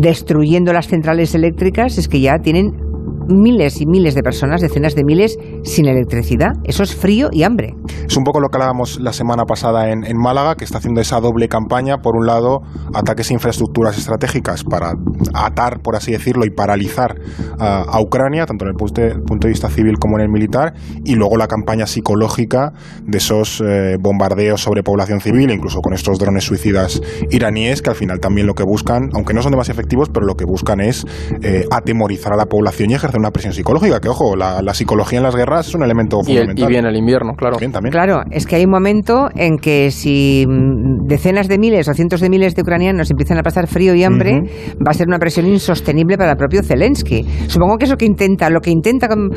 Destruyendo 0.00 0.72
las 0.72 0.88
centrales 0.88 1.34
eléctricas 1.34 1.98
es 1.98 2.08
que 2.08 2.20
ya 2.20 2.38
tienen 2.38 2.83
miles 3.28 3.80
y 3.80 3.86
miles 3.86 4.14
de 4.14 4.22
personas, 4.22 4.60
decenas 4.60 4.94
de 4.94 5.04
miles, 5.04 5.38
sin 5.62 5.86
electricidad. 5.86 6.52
Eso 6.64 6.82
es 6.82 6.94
frío 6.94 7.28
y 7.32 7.42
hambre. 7.42 7.74
Es 8.06 8.16
un 8.16 8.24
poco 8.24 8.40
lo 8.40 8.48
que 8.48 8.56
hablábamos 8.56 9.00
la 9.00 9.12
semana 9.12 9.44
pasada 9.44 9.90
en, 9.90 10.16
Málaga, 10.16 10.54
que 10.54 10.64
está 10.64 10.78
haciendo 10.78 11.00
esa 11.00 11.20
doble 11.20 11.48
campaña. 11.48 11.98
Por 11.98 12.16
un 12.16 12.26
lado, 12.26 12.60
ataques 12.94 13.30
a 13.30 13.34
infraestructuras 13.34 13.98
estratégicas 13.98 14.64
para 14.64 14.92
atar, 15.34 15.80
por 15.82 15.96
así 15.96 16.12
decirlo, 16.12 16.44
y 16.44 16.50
paralizar 16.50 17.16
a 17.58 18.00
Ucrania, 18.00 18.46
tanto 18.46 18.64
en 18.64 18.70
el 18.70 18.76
punto 18.76 19.00
de, 19.00 19.14
punto 19.16 19.46
de 19.46 19.52
vista 19.52 19.68
civil 19.68 19.98
como 19.98 20.18
en 20.18 20.24
el 20.24 20.30
militar. 20.30 20.74
Y 21.04 21.14
luego 21.14 21.36
la 21.36 21.46
campaña 21.46 21.86
psicológica 21.86 22.72
de 23.02 23.18
esos 23.18 23.62
eh, 23.66 23.96
bombardeos 24.00 24.60
sobre 24.60 24.82
población 24.82 25.20
civil, 25.20 25.50
incluso 25.50 25.80
con 25.80 25.94
estos 25.94 26.18
drones 26.18 26.44
suicidas 26.44 27.00
iraníes, 27.30 27.82
que 27.82 27.90
al 27.90 27.96
final 27.96 28.20
también 28.20 28.46
lo 28.46 28.54
que 28.54 28.64
buscan, 28.64 29.10
aunque 29.14 29.34
no 29.34 29.42
son 29.42 29.52
demasiado 29.52 29.78
efectivos, 29.80 30.08
pero 30.12 30.26
lo 30.26 30.34
que 30.34 30.44
buscan 30.44 30.80
es 30.80 31.06
eh, 31.42 31.64
atemorizar 31.70 32.32
a 32.32 32.36
la 32.36 32.46
población 32.46 32.90
y 32.90 32.94
ejercer 32.94 33.13
una 33.20 33.30
presión 33.30 33.52
psicológica. 33.52 34.00
Que 34.00 34.08
ojo, 34.08 34.36
la, 34.36 34.62
la 34.62 34.74
psicología 34.74 35.18
en 35.18 35.24
las 35.24 35.34
guerras 35.36 35.68
es 35.68 35.74
un 35.74 35.82
elemento 35.82 36.18
Y, 36.26 36.32
el- 36.32 36.38
fundamental. 36.38 36.64
y 36.64 36.72
viene 36.72 36.88
el 36.88 36.96
invierno, 36.96 37.32
claro. 37.36 37.56
Bien, 37.58 37.72
también. 37.72 37.92
Claro, 37.92 38.22
es 38.30 38.46
que 38.46 38.56
hay 38.56 38.64
un 38.64 38.70
momento 38.70 39.28
en 39.34 39.56
que 39.58 39.90
si 39.90 40.44
mm, 40.48 41.06
decenas 41.06 41.48
de 41.48 41.58
miles 41.58 41.88
o 41.88 41.94
cientos 41.94 42.20
de 42.20 42.28
miles 42.30 42.54
de 42.54 42.62
ucranianos 42.62 43.10
empiezan 43.10 43.38
a 43.38 43.42
pasar 43.42 43.66
frío 43.66 43.94
y 43.94 44.04
hambre, 44.04 44.42
va 44.86 44.90
a 44.90 44.94
ser 44.94 45.06
una 45.08 45.18
presión 45.18 45.46
insostenible 45.46 46.16
para 46.18 46.32
el 46.32 46.36
propio 46.36 46.62
Zelensky. 46.62 47.24
Supongo 47.48 47.76
que 47.78 47.84
eso 47.86 47.96
que 47.96 48.04
intenta, 48.06 48.50
lo 48.50 48.60
que 48.60 48.70
intenta 48.70 49.08
con, 49.08 49.30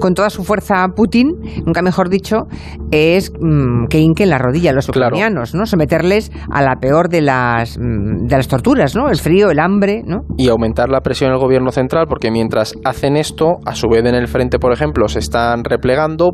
con 0.00 0.14
toda 0.14 0.30
su 0.30 0.44
fuerza 0.44 0.86
Putin, 0.94 1.28
nunca 1.66 1.82
mejor 1.82 2.08
dicho, 2.08 2.46
es 2.90 3.32
mm, 3.40 3.86
que 3.88 3.98
hinquen 4.00 4.30
la 4.30 4.38
rodilla 4.38 4.70
a 4.70 4.74
los 4.74 4.86
Claro. 4.86 5.16
ucranianos, 5.16 5.54
¿no? 5.54 5.64
Someterles 5.66 6.30
a 6.50 6.62
la 6.62 6.76
peor 6.76 7.08
de 7.08 7.20
las, 7.22 7.78
mm, 7.78 8.26
de 8.26 8.36
las 8.36 8.48
torturas, 8.48 8.94
¿no? 8.94 9.08
El 9.08 9.16
frío, 9.18 9.50
el 9.50 9.58
hambre, 9.58 10.02
¿no? 10.06 10.22
y 10.36 10.48
aumentar 10.48 10.88
la 10.88 11.00
presión 11.00 11.28
en 11.30 11.34
el 11.34 11.40
gobierno 11.40 11.70
central, 11.70 12.06
porque 12.08 12.30
mientras 12.30 12.74
hacen 12.84 13.11
esto, 13.16 13.58
a 13.64 13.74
su 13.74 13.88
vez 13.88 14.04
en 14.04 14.14
el 14.14 14.28
frente, 14.28 14.58
por 14.58 14.72
ejemplo, 14.72 15.08
se 15.08 15.18
están 15.18 15.64
replegando, 15.64 16.30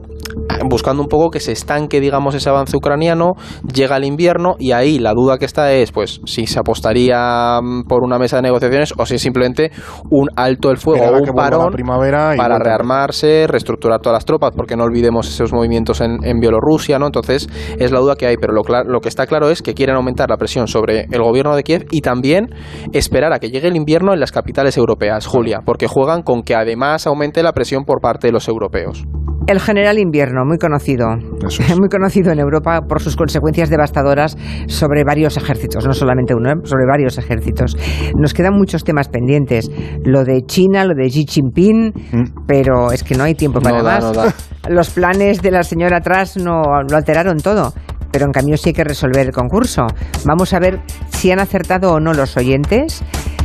buscando 0.69 1.03
un 1.03 1.09
poco 1.09 1.31
que 1.31 1.41
se 1.41 1.53
estanque, 1.53 2.01
digamos, 2.01 2.35
ese 2.35 2.49
avance 2.49 2.77
ucraniano, 2.77 3.35
llega 3.73 3.97
el 3.97 4.05
invierno 4.05 4.57
y 4.59 4.73
ahí 4.73 4.99
la 4.99 5.13
duda 5.13 5.39
que 5.39 5.45
está 5.45 5.73
es, 5.73 5.93
pues, 5.93 6.21
si 6.25 6.47
se 6.47 6.59
apostaría 6.59 7.61
mm, 7.63 7.85
por 7.85 8.03
una 8.05 8.19
mesa 8.19 8.37
de 8.37 8.43
negociaciones 8.43 8.93
o 8.97 9.07
si 9.07 9.17
es 9.17 9.23
simplemente 9.23 9.71
un 10.11 10.29
alto 10.37 10.71
el 10.71 10.79
fuego 10.79 11.05
o 11.05 11.19
un 11.19 11.35
parón 11.35 11.73
primavera 11.73 12.35
para 12.37 12.59
rearmarse, 12.59 13.47
reestructurar 13.47 14.01
todas 14.01 14.17
las 14.17 14.25
tropas, 14.25 14.53
porque 14.57 14.77
no 14.77 14.85
olvidemos 14.85 15.29
esos 15.29 15.53
movimientos 15.53 16.01
en, 16.01 16.25
en 16.25 16.41
Bielorrusia, 16.41 16.99
¿no? 16.99 17.07
Entonces, 17.07 17.49
es 17.79 17.93
la 17.93 18.01
duda 18.01 18.17
que 18.17 18.27
hay, 18.27 18.37
pero 18.37 18.53
lo, 18.53 18.63
lo 18.85 19.01
que 19.01 19.09
está 19.09 19.27
claro 19.27 19.51
es 19.51 19.63
que 19.63 19.75
quieren 19.75 19.97
aumentar 19.97 20.31
la 20.31 20.37
presión 20.37 20.67
sobre 20.67 21.07
el 21.11 21.23
gobierno 21.23 21.55
de 21.57 21.63
Kiev 21.63 21.87
y 21.91 22.01
también 22.01 22.49
esperar 22.93 23.33
a 23.33 23.39
que 23.39 23.51
llegue 23.51 23.69
el 23.69 23.77
invierno 23.77 24.13
en 24.13 24.21
las 24.21 24.33
capitales 24.33 24.77
europeas, 24.77 25.27
Julia, 25.27 25.61
porque 25.65 25.87
juegan 25.87 26.23
con 26.23 26.43
que 26.43 26.55
además 26.69 27.07
aumente 27.07 27.43
la 27.43 27.53
presión 27.53 27.85
por 27.85 28.01
parte 28.01 28.29
de 28.29 28.33
los 28.33 28.49
europeos. 28.49 29.05
El 29.47 29.61
general 29.61 29.99
invierno, 29.99 30.45
muy 30.45 30.59
conocido. 30.59 31.07
Muy 31.79 31.89
conocido 31.89 32.33
en 32.33 32.39
Europa 32.39 32.83
por 32.87 33.01
sus 33.01 33.17
consecuencias 33.17 33.71
devastadoras 33.71 34.37
sobre 34.67 35.05
varios 35.05 35.39
ejércitos, 35.39 35.87
no 35.87 35.95
solamente 35.95 36.35
uno, 36.35 36.51
¿eh? 36.51 36.55
sobre 36.65 36.85
varios 36.87 37.17
ejércitos. 37.17 37.75
Nos 38.15 38.35
quedan 38.35 38.53
muchos 38.55 38.85
temas 38.85 39.09
pendientes. 39.09 39.71
Lo 40.05 40.25
de 40.25 40.43
China, 40.43 40.85
lo 40.85 40.95
de 40.95 41.09
Xi 41.09 41.25
Jinping, 41.27 41.95
mm. 42.13 42.47
pero 42.47 42.93
es 42.93 43.03
que 43.03 43.15
no 43.15 43.25
hay 43.25 43.35
tiempo 43.35 43.61
para 43.61 43.83
más. 43.83 44.35
Los 44.69 44.91
planes 44.91 45.41
de 45.41 45.51
la 45.51 45.63
señora 45.63 46.01
Truss 46.01 46.37
no 46.37 46.61
lo 46.83 46.97
alteraron 46.97 47.39
todo 47.39 47.73
pero 48.11 48.25
en 48.25 48.33
cambio 48.33 48.57
sí 48.57 48.71
hay 48.71 48.73
que 48.73 48.85
resolver 48.85 49.27
el 49.27 49.33
concurso. 49.33 49.87
Vamos 50.25 50.55
a 50.55 50.59
ver 50.59 50.81
si 51.11 51.31
han 51.31 51.41
acertado 51.41 51.93
o 51.93 52.01
no 52.01 52.15
los 52.15 52.37
oyentes. 52.37 53.03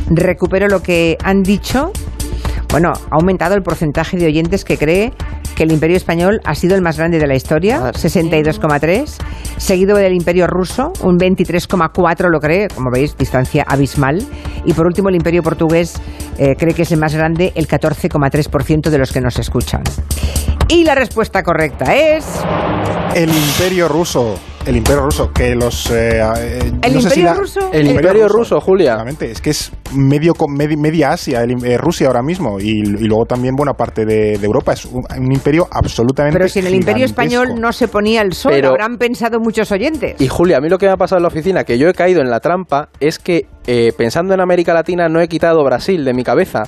Recupero 0.08 0.68
lo 0.68 0.80
que 0.80 1.16
han 1.22 1.42
dicho. 1.42 1.92
Bueno, 2.70 2.92
ha 3.10 3.14
aumentado 3.14 3.54
el 3.54 3.62
porcentaje 3.62 4.16
de 4.16 4.26
oyentes 4.26 4.64
que 4.64 4.76
cree 4.76 5.12
que 5.54 5.62
el 5.62 5.72
imperio 5.72 5.96
español 5.96 6.40
ha 6.44 6.54
sido 6.54 6.74
el 6.74 6.82
más 6.82 6.98
grande 6.98 7.18
de 7.18 7.26
la 7.26 7.34
historia, 7.34 7.92
62,3, 7.92 9.16
seguido 9.56 9.96
del 9.96 10.12
imperio 10.12 10.46
ruso, 10.46 10.92
un 11.02 11.18
23,4 11.18 12.28
lo 12.28 12.40
cree, 12.40 12.68
como 12.68 12.90
veis, 12.90 13.16
distancia 13.16 13.64
abismal, 13.66 14.26
y 14.64 14.72
por 14.72 14.86
último 14.86 15.08
el 15.08 15.14
imperio 15.14 15.42
portugués 15.42 16.00
eh, 16.38 16.56
cree 16.58 16.74
que 16.74 16.82
es 16.82 16.92
el 16.92 16.98
más 16.98 17.14
grande, 17.14 17.52
el 17.54 17.68
14,3% 17.68 18.90
de 18.90 18.98
los 18.98 19.12
que 19.12 19.20
nos 19.20 19.38
escuchan. 19.38 19.82
Y 20.68 20.84
la 20.84 20.94
respuesta 20.94 21.42
correcta 21.42 21.94
es... 21.94 22.26
El 23.14 23.30
imperio 23.30 23.86
ruso 23.86 24.34
el 24.66 24.76
Imperio 24.76 25.02
Ruso, 25.02 25.30
que 25.32 25.54
los... 25.54 25.90
Eh, 25.90 26.20
eh, 26.20 26.72
¿El 26.82 26.96
Imperio 26.96 27.34
Ruso? 27.34 27.70
El, 27.72 27.86
Imperio, 27.88 28.28
Ruso, 28.28 28.60
Julia. 28.60 28.92
Exactamente, 28.92 29.30
es 29.30 29.40
que 29.40 29.50
es 29.50 29.72
medio, 29.94 30.32
media 30.48 31.10
Asia, 31.10 31.42
el, 31.42 31.62
eh, 31.64 31.76
Rusia 31.76 32.06
ahora 32.06 32.22
mismo, 32.22 32.58
y, 32.58 32.82
luego 32.82 33.26
también 33.26 33.54
buena 33.54 33.74
parte 33.74 34.04
de, 34.06 34.34
Europa. 34.34 34.72
Es 34.72 34.86
un, 34.86 35.04
imperio 35.32 35.66
absolutamente 35.70 36.38
Pero 36.38 36.48
si 36.48 36.60
en 36.60 36.66
el 36.66 36.74
Imperio 36.74 37.04
Español 37.04 37.60
no 37.60 37.72
se 37.72 37.88
ponía 37.88 38.22
el 38.22 38.32
sol, 38.32 38.64
habrán 38.64 38.96
pensado 38.96 39.38
muchos 39.38 39.70
oyentes. 39.72 40.20
Y 40.20 40.28
Julia, 40.28 40.58
a 40.58 40.60
mí 40.60 40.68
lo 40.68 40.78
que 40.78 40.86
me 40.86 40.92
ha 40.92 40.96
pasado 40.96 41.18
en 41.18 41.22
la 41.22 41.28
oficina, 41.28 41.64
que 41.64 41.78
yo 41.78 41.88
he 41.88 41.94
caído 41.94 42.20
en 42.20 42.30
la 42.30 42.40
trampa, 42.40 42.88
es 43.00 43.18
que 43.18 43.46
pensando 43.96 44.34
en 44.34 44.40
América 44.40 44.72
Latina 44.72 45.08
no 45.08 45.20
he 45.20 45.28
quitado 45.28 45.62
Brasil 45.64 46.04
de 46.04 46.14
mi 46.14 46.24
cabeza 46.24 46.64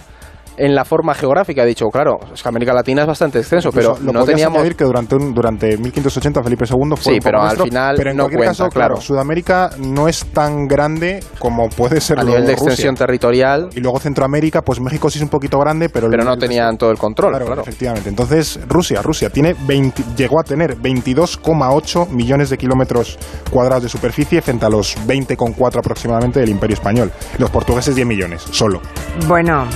en 0.57 0.75
la 0.75 0.85
forma 0.85 1.15
geográfica. 1.15 1.63
He 1.63 1.67
dicho, 1.67 1.87
claro, 1.87 2.19
es 2.33 2.43
que 2.43 2.49
América 2.49 2.73
Latina 2.73 3.03
es 3.03 3.09
bastante 3.09 3.39
extenso, 3.39 3.71
pero 3.73 3.97
lo 4.01 4.13
no 4.13 4.25
teníamos... 4.25 4.59
añadir 4.59 4.77
que 4.77 4.85
durante, 4.85 5.17
un, 5.17 5.35
durante 5.35 5.77
1580 5.77 6.43
Felipe 6.43 6.65
II 6.65 6.97
fue 6.97 7.15
Sí, 7.15 7.21
pero 7.23 7.43
al 7.43 7.57
final 7.57 7.95
pero 7.97 8.11
en 8.11 8.17
no 8.17 8.25
cualquier 8.25 8.39
cuenta, 8.39 8.65
caso, 8.65 8.71
claro. 8.71 9.01
Sudamérica 9.01 9.71
no 9.79 10.09
es 10.09 10.25
tan 10.27 10.67
grande 10.67 11.21
como 11.39 11.69
puede 11.69 12.01
ser 12.01 12.19
a 12.19 12.25
nivel 12.25 12.47
de 12.47 12.53
extensión 12.53 12.95
territorial. 12.95 13.69
Y 13.75 13.81
luego 13.81 13.99
Centroamérica, 13.99 14.63
pues 14.63 14.81
México 14.81 15.11
sí 15.11 15.19
es 15.19 15.23
un 15.23 15.29
poquito 15.29 15.59
grande, 15.59 15.89
pero... 15.89 16.09
Pero 16.09 16.25
no 16.25 16.37
tenían 16.37 16.77
todo 16.77 16.91
el 16.91 16.99
control, 16.99 17.37
claro, 17.37 17.61
efectivamente. 17.61 18.09
Entonces, 18.09 18.61
Rusia, 18.69 19.03
Rusia 19.03 19.31
tiene 19.31 19.55
20, 19.67 20.03
llegó 20.17 20.41
a 20.41 20.45
tener 20.45 20.77
22,8 20.77 22.09
millones 22.11 22.51
de 22.51 22.59
kilómetros 22.59 23.19
cuadrados 23.51 23.83
de 23.83 23.89
superficie 23.89 24.41
frente 24.43 24.67
a 24.67 24.69
los 24.69 24.97
20,4 25.07 25.79
aproximadamente 25.79 26.41
del 26.41 26.49
Imperio 26.49 26.75
Español. 26.75 27.13
Los 27.39 27.51
portugueses 27.51 27.95
10 27.95 28.07
millones, 28.07 28.43
solo. 28.51 28.81
Bueno, 29.27 29.67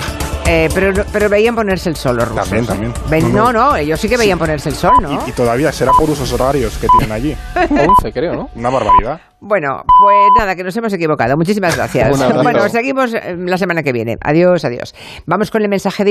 eh, 0.52 0.68
pero, 0.74 1.04
pero 1.12 1.28
veían 1.28 1.54
ponerse 1.54 1.90
el 1.90 1.94
sol 1.94 2.16
los 2.16 2.28
rusos. 2.28 2.48
También, 2.48 2.92
también. 2.92 3.32
no, 3.32 3.52
no, 3.52 3.76
ellos 3.76 4.00
sí 4.00 4.08
que 4.08 4.16
veían 4.16 4.36
ponerse 4.36 4.68
el 4.68 4.74
sol, 4.74 4.94
¿no? 5.00 5.24
Y, 5.24 5.30
todavía 5.30 5.70
será 5.70 5.92
por 5.92 6.10
usos 6.10 6.32
horarios 6.32 6.76
que 6.78 6.88
tienen 6.88 7.12
allí. 7.12 7.36
11, 7.54 8.12
creo, 8.12 8.34
¿no? 8.34 8.50
Una 8.56 8.68
barbaridad. 8.68 9.20
Bueno, 9.42 9.84
pues 9.86 10.16
nada, 10.36 10.54
que 10.54 10.64
nos 10.64 10.76
hemos 10.76 10.92
equivocado. 10.92 11.36
Muchísimas 11.36 11.74
gracias. 11.76 12.18
bueno, 12.42 12.68
seguimos 12.68 13.14
eh, 13.14 13.36
la 13.38 13.56
semana 13.56 13.82
que 13.82 13.92
viene. 13.92 14.18
Adiós, 14.22 14.64
adiós. 14.64 14.94
Vamos 15.24 15.52
con 15.52 15.62
el 15.62 15.68
mensaje 15.68 16.02
de 16.02 16.08